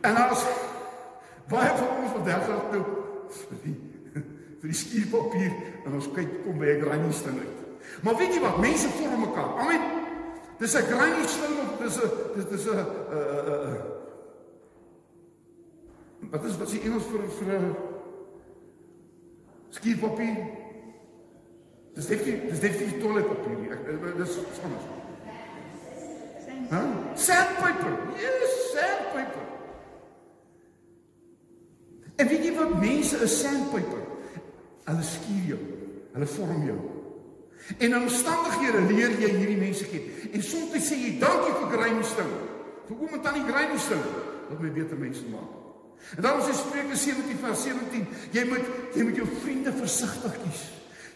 En 0.00 0.16
as 0.16 0.44
baie 1.48 1.76
van 1.76 1.88
ons 2.02 2.12
wat 2.12 2.24
daar 2.24 2.40
gaan 2.40 2.70
toe 2.70 2.84
vir 4.60 4.68
die 4.68 4.72
skuurpapier 4.72 5.52
en 5.84 5.94
ons 5.94 6.12
kyk 6.12 6.44
kom 6.44 6.58
by 6.58 6.66
'n 6.66 6.80
granniesting 6.80 7.38
uit. 7.38 7.58
Maar 8.02 8.16
weet 8.16 8.34
jy 8.34 8.40
wat? 8.40 8.58
Mense 8.58 8.88
vorm 8.88 9.20
mekaar. 9.20 9.58
Amen. 9.58 9.80
Dis 10.58 10.74
'n 10.74 10.82
granniesting 10.82 11.54
of 11.62 11.78
dis 11.78 11.96
'n 11.96 12.10
dis 12.34 12.48
dis 12.48 12.66
'n 12.66 12.78
uh 12.78 13.94
Wat 16.30 16.44
is 16.44 16.56
wat 16.58 16.68
se 16.68 16.80
Engels 16.80 17.04
vir 17.04 17.28
vir 17.30 17.76
skuurpapier? 19.68 20.55
Dis 21.96 22.06
definitief 22.06 22.50
dis 22.50 22.60
definitief 22.60 23.00
toiletpapier. 23.00 23.72
Ek 23.72 24.16
dis 24.18 24.36
anders. 24.66 24.88
Hæ? 26.70 26.82
Sandpaper. 27.14 27.94
Yes, 28.20 28.56
sandpaper. 28.74 29.46
En 32.16 32.28
weet 32.28 32.44
jy 32.44 32.52
wat 32.56 32.76
mense 32.80 33.16
is 33.24 33.40
sandpaper? 33.40 34.04
Hulle 34.84 35.08
skuur 35.08 35.48
jou. 35.54 35.60
Hulle 36.12 36.30
vorm 36.36 36.68
jou. 36.68 36.78
En 37.78 37.96
omstandighede 38.02 38.84
leer 38.92 39.16
jy 39.20 39.32
hierdie 39.32 39.58
mense 39.58 39.88
ken. 39.90 40.04
En 40.32 40.44
soms 40.44 40.76
sê 40.86 41.00
jy 41.00 41.16
dankie 41.22 41.56
vir 41.56 41.72
Greinstou. 41.78 42.28
Vir 42.86 42.96
oom 43.00 43.16
en 43.16 43.24
tannie 43.24 43.46
Greinstou 43.48 44.02
wat 44.50 44.60
my 44.60 44.70
beter 44.70 45.00
mense 45.00 45.24
maak. 45.32 45.62
En 46.16 46.22
dan 46.22 46.42
sê 46.44 46.52
Spreuke 46.54 46.96
17 46.96 47.40
vers 47.40 47.62
17, 47.64 48.04
jy 48.36 48.44
moet 48.52 48.74
jy 48.94 49.06
moet 49.08 49.16
jou 49.18 49.26
vriende 49.40 49.72
versigtig 49.74 50.36
kies. 50.44 50.66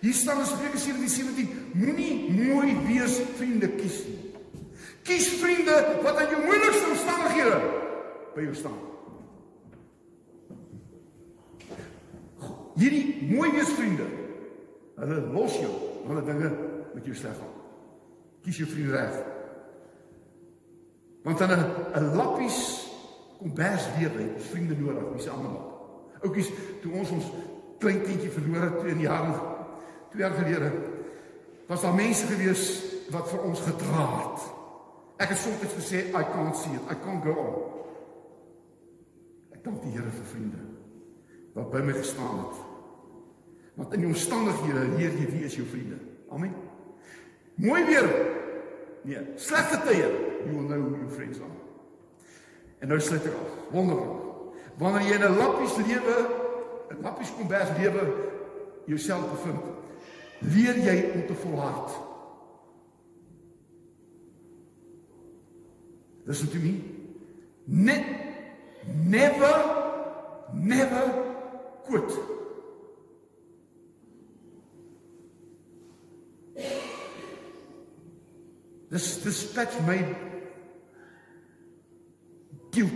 Hier 0.00 0.14
staan 0.14 0.40
in 0.40 0.46
Spreuke 0.46 0.78
17 0.78 1.08
17, 1.08 1.48
moenie 1.72 2.30
mooi 2.32 2.76
wees 2.86 3.18
vriende 3.36 3.68
kies 3.68 3.98
nie. 4.08 4.30
Kies 5.04 5.28
vriende 5.42 5.74
wat 6.02 6.16
aan 6.16 6.32
jou 6.32 6.40
moeilikste 6.44 6.86
omstandighede 6.88 7.58
by 8.34 8.46
jou 8.46 8.54
staan. 8.56 8.78
Hierdie 12.80 13.28
mooi 13.28 13.50
wees 13.52 13.74
vriende. 13.76 14.08
Hulle 14.96 15.20
los 15.34 15.58
jou, 15.60 15.74
hulle 16.06 16.24
dinge 16.24 16.48
met 16.94 17.04
jou 17.04 17.16
sleg 17.16 17.36
gaan. 17.36 17.52
Kies 18.44 18.62
jou 18.62 18.70
vriende 18.72 18.96
reg. 18.96 19.20
Want 21.28 21.38
dan 21.38 21.50
'n 21.50 21.64
'n 22.00 22.16
lappies 22.16 22.88
kombers 23.38 23.84
lewe, 23.98 24.32
ons 24.34 24.48
vriende 24.48 24.76
nodig, 24.76 25.12
wie 25.12 25.22
se 25.22 25.30
almal. 25.30 25.60
Oukies, 26.22 26.50
toe 26.80 26.92
ons 26.92 27.10
ons 27.10 27.24
klein 27.78 28.02
kindjie 28.02 28.30
verloor 28.30 28.62
het 28.62 28.84
in 28.84 29.00
jare 29.00 29.49
2 30.10 30.22
jaar 30.22 30.30
gelede, 30.30 30.70
was 31.66 31.80
daar 31.80 31.94
mense 31.94 32.26
gewees 32.26 32.64
wat 33.10 33.28
vir 33.30 33.44
ons 33.46 33.60
gedra 33.60 34.06
het. 34.16 34.48
Ek 35.20 35.34
het 35.34 35.38
soms 35.38 35.74
gesê 35.76 36.08
I 36.08 36.24
can't 36.32 36.56
see 36.56 36.72
it. 36.74 36.82
I 36.90 36.96
can't 37.04 37.22
go 37.22 37.34
on. 37.36 37.54
Ek 39.52 39.62
dank 39.64 39.82
die 39.84 39.92
Here 39.92 40.10
vir 40.10 40.28
vriende 40.32 40.66
wat 41.54 41.70
by 41.72 41.82
my 41.82 41.92
gestaan 41.92 42.44
het. 42.44 42.58
Want 43.74 43.94
in 43.96 44.04
die 44.04 44.10
omstandighede 44.10 44.84
leer 44.96 45.16
jy 45.18 45.26
wie 45.32 45.44
is 45.44 45.56
jou 45.58 45.66
vriende. 45.66 45.98
Amen. 46.30 46.54
Mooi 47.60 47.84
weer. 47.84 48.06
Nee, 49.02 49.22
slegte 49.36 49.80
tye, 49.84 50.06
you 50.46 50.54
will 50.54 50.66
know 50.68 50.78
your 50.94 51.10
friends 51.10 51.40
are. 51.40 51.58
En 52.80 52.88
nou 52.88 53.00
sluit 53.00 53.26
ek 53.26 53.36
af. 53.36 53.56
Wonderlik. 53.74 54.26
Wanneer 54.80 55.08
jy 55.08 55.16
in 55.18 55.26
'n 55.28 55.36
lappies 55.36 55.76
lewe, 55.76 56.16
'n 56.90 57.02
lappies 57.02 57.32
kombers 57.36 57.70
lewe 57.78 58.04
jouself 58.86 59.30
bevind, 59.30 59.60
leer 60.40 60.78
jy 60.84 60.96
om 61.14 61.26
te 61.26 61.34
volhard. 61.34 61.90
Listen 66.24 66.50
to 66.50 66.58
me. 66.58 66.74
Ne 67.64 68.04
never 69.04 69.54
never 70.52 71.12
quit. 71.84 72.12
This 78.90 79.22
dispatch 79.22 79.80
made 79.86 80.16
guilt. 82.72 82.90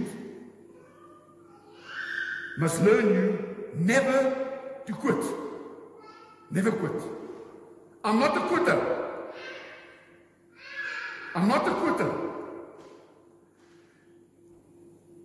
Must 2.58 2.82
learn 2.82 3.06
you 3.14 3.56
never 3.74 4.18
to 4.86 4.92
quit. 4.92 5.24
Never 6.50 6.72
quit. 6.72 7.13
I'm 8.14 8.20
not 8.20 8.36
a 8.36 8.40
quitter. 8.46 8.78
I'm 11.34 11.48
not 11.48 11.66
a 11.66 11.70
quitter. 11.70 12.10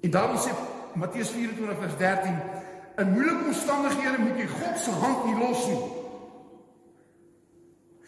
En 0.01 0.09
daarom 0.09 0.37
sê 0.37 0.49
Matteus 0.95 1.29
24 1.29 1.75
vers 1.75 1.93
13 1.97 2.33
in 2.97 3.11
moeilike 3.11 3.45
omstandighede 3.45 4.17
moet 4.17 4.41
jy 4.41 4.47
God 4.47 4.81
se 4.81 4.91
hand 4.91 5.25
nie 5.25 5.37
los 5.37 5.67
nie. 5.69 5.83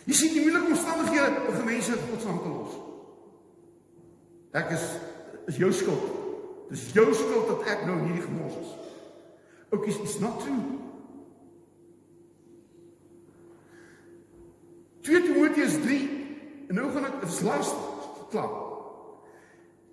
Jy 0.10 0.18
sien 0.18 0.34
die 0.34 0.46
moeilike 0.48 0.74
omstandighede 0.74 1.46
begin 1.46 1.66
mense 1.70 2.02
God 2.10 2.22
se 2.22 2.32
hand 2.32 2.42
te 2.42 2.50
los. 2.58 2.78
Ek 4.58 4.74
is 4.80 4.88
is 5.52 5.62
jou 5.62 5.70
skuld. 5.72 6.10
Dis 6.74 6.90
jou 6.98 7.12
skuld 7.14 7.54
dat 7.54 7.76
ek 7.76 7.86
nou 7.86 8.02
hierdie 8.02 8.26
gemors 8.26 8.58
is. 8.66 8.78
Oukies, 9.70 10.02
it's 10.02 10.18
not 10.18 10.42
true. 10.42 10.82
2 15.04 15.22
Timoteus 15.72 15.86
3 15.86 16.68
en 16.68 16.76
nou 16.76 16.92
gaan 16.92 17.08
ek 17.08 17.20
dis 17.24 17.40
laaste 17.46 18.28
klaar. 18.32 18.56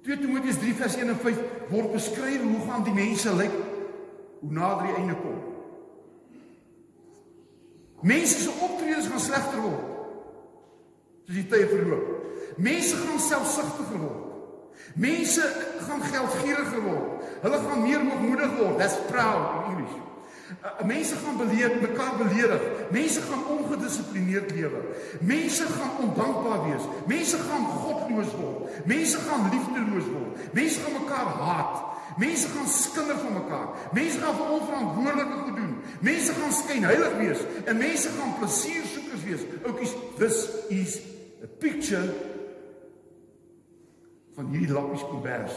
2 0.06 0.18
Timoteus 0.22 0.58
3 0.62 0.74
vers 0.78 0.96
1 0.96 1.12
en 1.12 1.20
5 1.22 1.38
word 1.72 1.92
beskryf 1.92 2.42
hoe 2.42 2.64
gaan 2.66 2.86
die 2.86 2.94
mense 2.96 3.34
lyk 3.34 3.54
hoe 4.40 4.52
nader 4.54 4.86
die 4.86 4.96
einde 5.00 5.16
kom. 5.22 5.38
Mense 8.06 8.44
se 8.44 8.54
optredes 8.62 9.10
gaan 9.10 9.22
slegter 9.22 9.62
word. 9.62 9.86
Soos 11.26 11.40
die 11.40 11.46
tye 11.50 11.66
verloop. 11.66 12.14
Mense 12.62 12.98
gaan 13.02 13.22
selfsugtiger 13.22 14.02
word. 14.04 14.24
Mense 14.94 15.44
gaan 15.86 16.04
geldgieriger 16.06 16.84
word. 16.86 17.26
Hulle 17.42 17.58
gaan 17.66 17.82
meer 17.82 18.04
hoogmoedig 18.06 18.54
word. 18.60 18.78
That's 18.78 19.00
proud 19.10 19.50
in 19.50 19.72
English. 19.72 19.98
Mense 20.84 21.14
gaan 21.14 21.36
beleer 21.36 21.72
mekaar 21.80 22.16
beledig. 22.16 22.62
Mense 22.90 23.20
gaan 23.20 23.44
ongedissiplineerd 23.46 24.50
lewe. 24.50 24.80
Mense 25.20 25.66
gaan 25.66 25.90
ondankbaar 26.00 26.70
wees. 26.70 26.82
Mense 27.06 27.36
gaan 27.36 27.64
godloos 27.66 28.32
word. 28.40 28.86
Mense 28.86 29.18
gaan 29.18 29.50
liefdeloos 29.50 30.08
word. 30.14 30.52
Mense 30.52 30.80
gaan 30.80 30.96
mekaar 31.02 31.26
haat. 31.26 31.84
Mense 32.16 32.48
gaan 32.48 32.66
skinder 32.66 33.18
van 33.18 33.32
mekaar. 33.32 33.68
Mense 33.92 34.18
gaan 34.18 34.50
onverantwoordelike 34.50 35.36
goed 35.44 35.56
doen. 35.56 35.76
Mense 36.00 36.32
gaan 36.32 36.52
skyn 36.52 36.82
heilig 36.82 37.16
wees 37.16 37.44
en 37.64 37.76
mense 37.76 38.08
gaan 38.08 38.34
plesiersoekers 38.38 39.24
wees. 39.24 39.46
Oukies, 39.66 39.94
this 40.16 40.48
is 40.68 41.00
a 41.42 41.46
picture 41.58 42.14
van 44.34 44.50
hierdie 44.50 44.72
lappies 44.72 45.06
kombers 45.10 45.54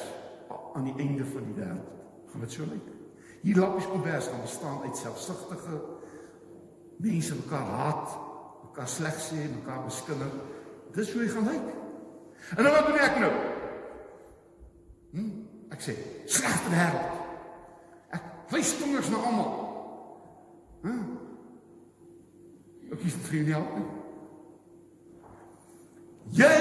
aan 0.74 0.84
die 0.84 0.98
einde 0.98 1.26
van 1.26 1.46
die 1.50 1.58
wêreld. 1.64 1.94
Gaan 2.32 2.46
dit 2.46 2.52
so 2.52 2.66
lyk? 2.70 3.01
Hier 3.42 3.58
lappies 3.58 3.88
kombers 3.90 4.28
gaan 4.28 4.42
bestaan 4.42 4.82
uit 4.86 4.98
selfsugtige 4.98 5.82
mense 7.02 7.36
mekaar 7.36 7.66
haat, 7.66 8.18
mekaar 8.64 8.88
sleg 8.88 9.18
sê, 9.18 9.48
mekaar 9.50 9.84
beskinder. 9.86 10.30
Dis 10.94 11.14
hoe 11.14 11.24
hy 11.24 11.30
gaan 11.34 11.48
lyk. 11.50 11.72
En 12.58 12.64
dan 12.64 12.76
wat 12.76 12.86
doen 12.88 13.00
ek 13.02 13.18
nou? 13.22 13.32
Hm? 15.16 15.32
Ek 15.74 15.82
sê, 15.82 15.96
slegte 16.30 16.70
wêreld. 16.74 17.18
Ek 18.18 18.30
wys 18.54 18.76
vingers 18.82 19.10
na 19.10 19.24
almal. 19.26 19.52
Hm? 20.86 21.02
Ek 22.92 23.02
kies 23.02 23.18
vir 23.30 23.50
jou 23.56 23.64
nie. 23.78 23.88
Jy 26.38 26.54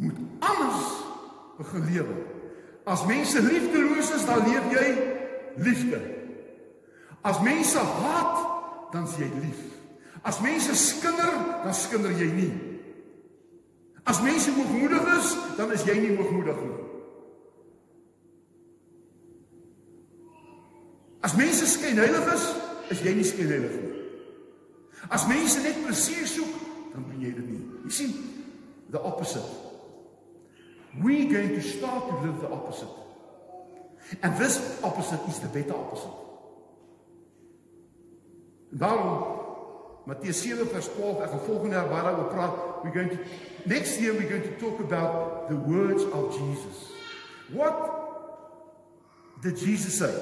moet 0.00 0.24
anders 0.48 0.88
begin 1.58 1.86
lewe. 1.92 2.16
As 2.86 3.02
mense 3.06 3.42
liefdeloos 3.42 4.12
is, 4.14 4.24
dan 4.26 4.44
leef 4.46 4.66
jy 4.70 4.86
liefde. 5.56 5.98
As 7.26 7.40
mense 7.42 7.78
haat, 7.78 8.36
dan 8.92 9.08
is 9.08 9.16
jy 9.18 9.26
lief. 9.42 9.62
As 10.22 10.38
mense 10.40 10.74
skinder, 10.78 11.32
dan 11.64 11.74
skinder 11.74 12.14
jy 12.14 12.30
nie. 12.30 12.52
As 14.06 14.22
mense 14.22 14.54
hoogmoedig 14.54 15.10
is, 15.16 15.34
dan 15.58 15.74
is 15.74 15.82
jy 15.82 15.98
nie 15.98 16.14
hoogmoedig 16.14 16.62
nie. 16.62 16.78
As 21.26 21.34
mense 21.34 21.66
skynheilig 21.66 22.32
is, 22.36 22.48
is 22.94 23.02
jy 23.02 23.18
nie 23.18 23.26
skynheilig 23.26 23.78
nie. 23.82 23.94
As 25.10 25.26
mense 25.26 25.58
net 25.62 25.82
plesier 25.82 26.26
soek, 26.30 26.54
dan 26.94 27.02
doen 27.10 27.22
jy 27.26 27.34
dit 27.34 27.48
nie. 27.50 27.62
Jy 27.88 27.96
sien, 27.98 28.18
the 28.94 29.02
opposite. 29.02 29.65
We're 31.02 31.30
going 31.30 31.54
to 31.54 31.62
start 31.62 32.08
to 32.08 32.14
live 32.26 32.40
the 32.40 32.50
opposite. 32.50 32.88
And 34.22 34.36
this 34.38 34.80
opposite 34.82 35.20
is 35.28 35.40
the 35.40 35.48
better 35.48 35.74
opposite. 35.74 36.14
Daarom 38.74 39.36
Matteus 40.06 40.42
7 40.42 40.66
vers 40.70 40.88
12 40.94 41.22
ek 41.22 41.30
gaan 41.30 41.44
volgende 41.46 41.74
jaar 41.74 41.88
baie 41.90 42.12
oor 42.14 42.28
praat. 42.30 42.58
We're 42.84 42.94
going 42.94 43.10
to 43.10 43.18
next 43.66 43.98
year 44.00 44.14
we're 44.14 44.28
going 44.28 44.46
to 44.46 44.54
talk 44.60 44.78
about 44.80 45.48
the 45.48 45.56
words 45.56 46.04
of 46.04 46.36
Jesus. 46.38 46.92
What 47.50 47.74
did 49.42 49.58
Jesus 49.58 49.98
say? 49.98 50.14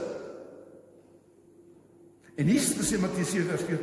En 2.37 2.47
hier 2.47 2.61
sê 2.61 2.99
Matteus 2.99 3.31
7 3.31 3.47
vers 3.49 3.63
4 3.63 3.79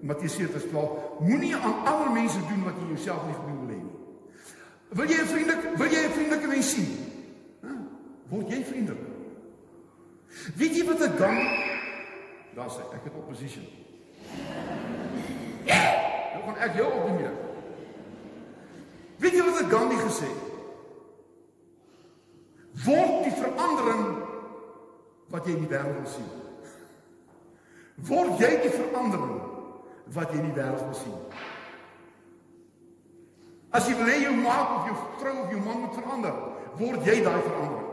Matteus 0.00 0.32
7 0.32 0.52
vers 0.52 0.64
12 0.70 1.20
moenie 1.20 1.54
aan 1.56 1.84
ander 1.84 2.10
mense 2.12 2.40
doen 2.48 2.64
wat 2.64 2.80
jy 2.80 2.88
jouself 2.94 3.26
nie 3.26 3.36
gedoen 3.36 3.66
wil. 3.68 3.73
Wil 4.88 5.08
jy 5.08 5.20
'n 5.20 5.26
vriendelik 5.26 5.76
wil 5.76 5.90
jy 5.90 6.04
'n 6.06 6.10
vriendelike 6.10 6.46
mens 6.46 6.70
sien? 6.70 6.90
Word 8.28 8.48
jy 8.48 8.64
vriendelik? 8.64 9.12
Weet 10.56 10.76
jy 10.76 10.84
wat 10.84 11.00
'n 11.00 11.16
gang 11.16 11.64
Daar 12.54 12.70
sê 12.70 12.82
ek 12.94 13.04
het 13.04 13.14
opposition. 13.14 13.66
Nou 15.66 16.42
gaan 16.44 16.56
ek 16.56 16.76
jou 16.78 16.86
op 16.92 17.06
die 17.06 17.14
meer. 17.18 17.32
Weet 19.18 19.32
jy 19.32 19.42
wat 19.42 19.60
'n 19.62 19.70
Gandhi 19.70 19.96
gesê 19.96 20.28
het? 20.30 20.42
Word 22.84 23.24
die 23.24 23.32
verandering 23.42 24.06
wat 25.26 25.46
jy 25.46 25.52
in 25.52 25.66
die 25.66 25.68
wêreld 25.68 25.98
wil 25.98 26.10
sien. 26.10 26.30
Word 27.94 28.38
jy 28.38 28.60
die 28.62 28.70
verandering 28.70 29.40
wat 30.04 30.30
jy 30.30 30.38
in 30.38 30.50
die 30.52 30.60
wêreld 30.60 30.84
wil 30.84 30.94
sien. 30.94 31.18
As 33.74 33.88
jy 33.88 33.96
wil 33.98 34.06
hê 34.06 34.20
jou 34.22 34.34
maat 34.38 34.70
of 34.76 34.86
jou 34.86 34.96
vrou 35.18 35.34
of 35.42 35.50
jou 35.50 35.60
man 35.64 35.80
moet 35.82 35.96
verander, 35.98 36.36
word 36.78 37.08
jy 37.08 37.16
daai 37.26 37.40
verandering. 37.42 37.90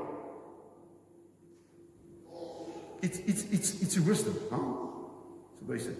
It's 3.01 3.21
it's 3.25 3.43
it's 3.49 3.71
it's 3.81 3.97
a 3.97 4.03
wisdom, 4.05 4.37
hè? 4.51 4.59
So 5.57 5.65
baie 5.65 5.81
sê. 5.81 5.95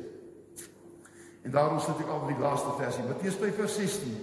En 1.42 1.56
daarom 1.56 1.80
sit 1.82 1.98
ek 2.04 2.12
al 2.14 2.22
by 2.28 2.36
die 2.36 2.44
laaste 2.44 2.76
versie, 2.78 3.08
Matteus 3.10 3.40
5:16. 3.42 4.14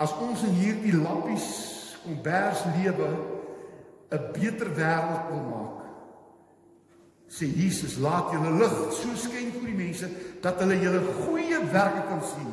As 0.00 0.16
ons 0.24 0.44
in 0.48 0.56
hierdie 0.56 0.96
lappies 0.96 1.46
kombers 2.06 2.64
lewe 2.78 3.10
'n 4.08 4.32
beter 4.32 4.72
wêreld 4.72 5.28
wil 5.28 5.44
maak, 5.52 5.84
sê 7.28 7.44
Jesus, 7.52 7.98
laat 7.98 8.32
julle 8.32 8.56
lig 8.64 8.76
so 8.96 9.12
skyn 9.12 9.52
vir 9.52 9.66
die 9.68 9.76
mense 9.76 10.08
dat 10.40 10.60
hulle 10.62 10.80
julle 10.80 11.02
goeie 11.26 11.60
werke 11.72 12.02
kan 12.08 12.22
sien 12.22 12.52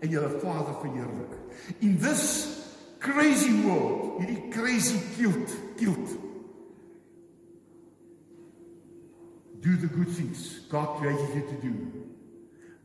en 0.00 0.08
julle 0.10 0.38
Vader 0.42 0.80
verheerlik. 0.82 1.45
In 1.80 1.98
this 1.98 2.56
crazy 2.98 3.52
world, 3.64 4.20
hierdie 4.20 4.50
crazy 4.52 5.00
cute, 5.16 5.52
cute. 5.76 6.18
Do 9.60 9.76
the 9.76 9.86
good 9.86 10.08
things 10.08 10.60
God 10.70 10.98
created 10.98 11.34
you 11.34 11.42
to 11.42 11.56
do. 11.62 11.72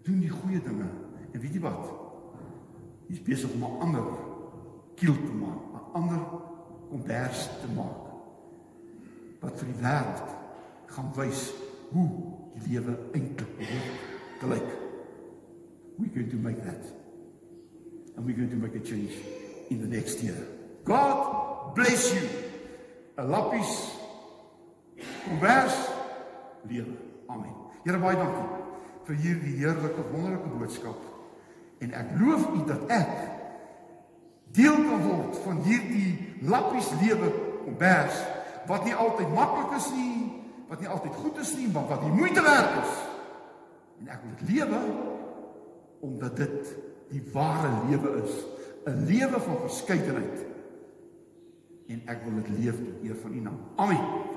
Doen 0.03 0.19
die 0.19 0.29
goeie 0.29 0.61
dinge. 0.61 0.87
En 1.31 1.39
weet 1.39 1.53
jy 1.53 1.61
wat? 1.61 1.91
Jy's 3.07 3.21
besig 3.21 3.51
om 3.53 3.63
'n 3.63 3.79
ander 3.85 4.07
kiel 4.95 5.13
te 5.13 5.33
maak, 5.33 5.61
'n 5.73 5.93
ander 5.93 6.21
kombers 6.89 7.49
te 7.61 7.67
maak. 7.75 8.09
Wat 9.41 9.59
vir 9.59 9.67
die 9.67 9.81
wêreld 9.81 10.29
gaan 10.85 11.11
wys 11.15 11.51
hoe 11.91 12.09
die 12.53 12.71
lewe 12.71 12.97
eintlik 13.13 13.57
behoort 13.57 14.39
te 14.39 14.47
lyk. 14.47 14.69
We 15.97 16.09
going 16.13 16.29
to 16.29 16.37
make 16.37 16.61
that 16.63 17.00
and 18.15 18.25
we're 18.25 18.35
going 18.35 18.49
to 18.49 18.55
make 18.55 18.75
a 18.75 18.79
change 18.79 19.13
in 19.69 19.81
the 19.81 19.87
next 19.87 20.21
year. 20.23 20.37
God 20.83 21.75
bless 21.75 22.13
you. 22.13 22.27
'n 23.17 23.29
Lappies 23.29 24.01
kombers 25.25 25.75
lewe. 26.67 26.95
Amen. 27.29 27.55
Here 27.83 27.97
baie 27.97 28.17
dankie 28.17 28.61
vir 29.07 29.17
hierdie 29.25 29.55
heerlike 29.59 30.03
wonderlike 30.11 30.49
boodskap. 30.57 30.97
En 31.81 31.93
ek 31.97 32.11
loof 32.21 32.45
U 32.53 32.59
dat 32.69 32.83
ek 32.93 33.13
deel 34.55 34.77
kan 34.85 35.01
word 35.07 35.39
van 35.45 35.61
hierdie 35.65 36.11
lappies 36.45 36.91
lewe 37.01 37.31
kombers 37.63 38.19
wat 38.69 38.85
nie 38.85 38.93
altyd 38.93 39.31
maklik 39.33 39.73
is 39.79 39.87
nie, 39.95 40.29
wat 40.69 40.83
nie 40.83 40.91
altyd 40.91 41.15
goed 41.23 41.39
is 41.41 41.55
nie, 41.57 41.67
maar 41.71 41.87
wat 41.89 42.03
die 42.05 42.13
moeite 42.13 42.43
werd 42.45 42.77
is. 42.83 42.93
En 44.01 44.11
ek 44.13 44.21
wil 44.23 44.37
dit 44.37 44.53
lewe 44.55 44.81
omdat 46.01 46.37
dit 46.37 46.71
die 47.11 47.23
ware 47.33 47.69
lewe 47.89 48.23
is, 48.23 48.33
'n 48.85 49.05
lewe 49.05 49.39
van 49.39 49.57
verskeidenheid. 49.67 50.45
En 51.87 52.01
ek 52.05 52.23
wil 52.23 52.35
dit 52.43 52.49
leef 52.57 52.77
tot 52.77 53.03
eer 53.03 53.15
van 53.15 53.33
U 53.33 53.39
naam. 53.39 53.59
Amen. 53.75 54.30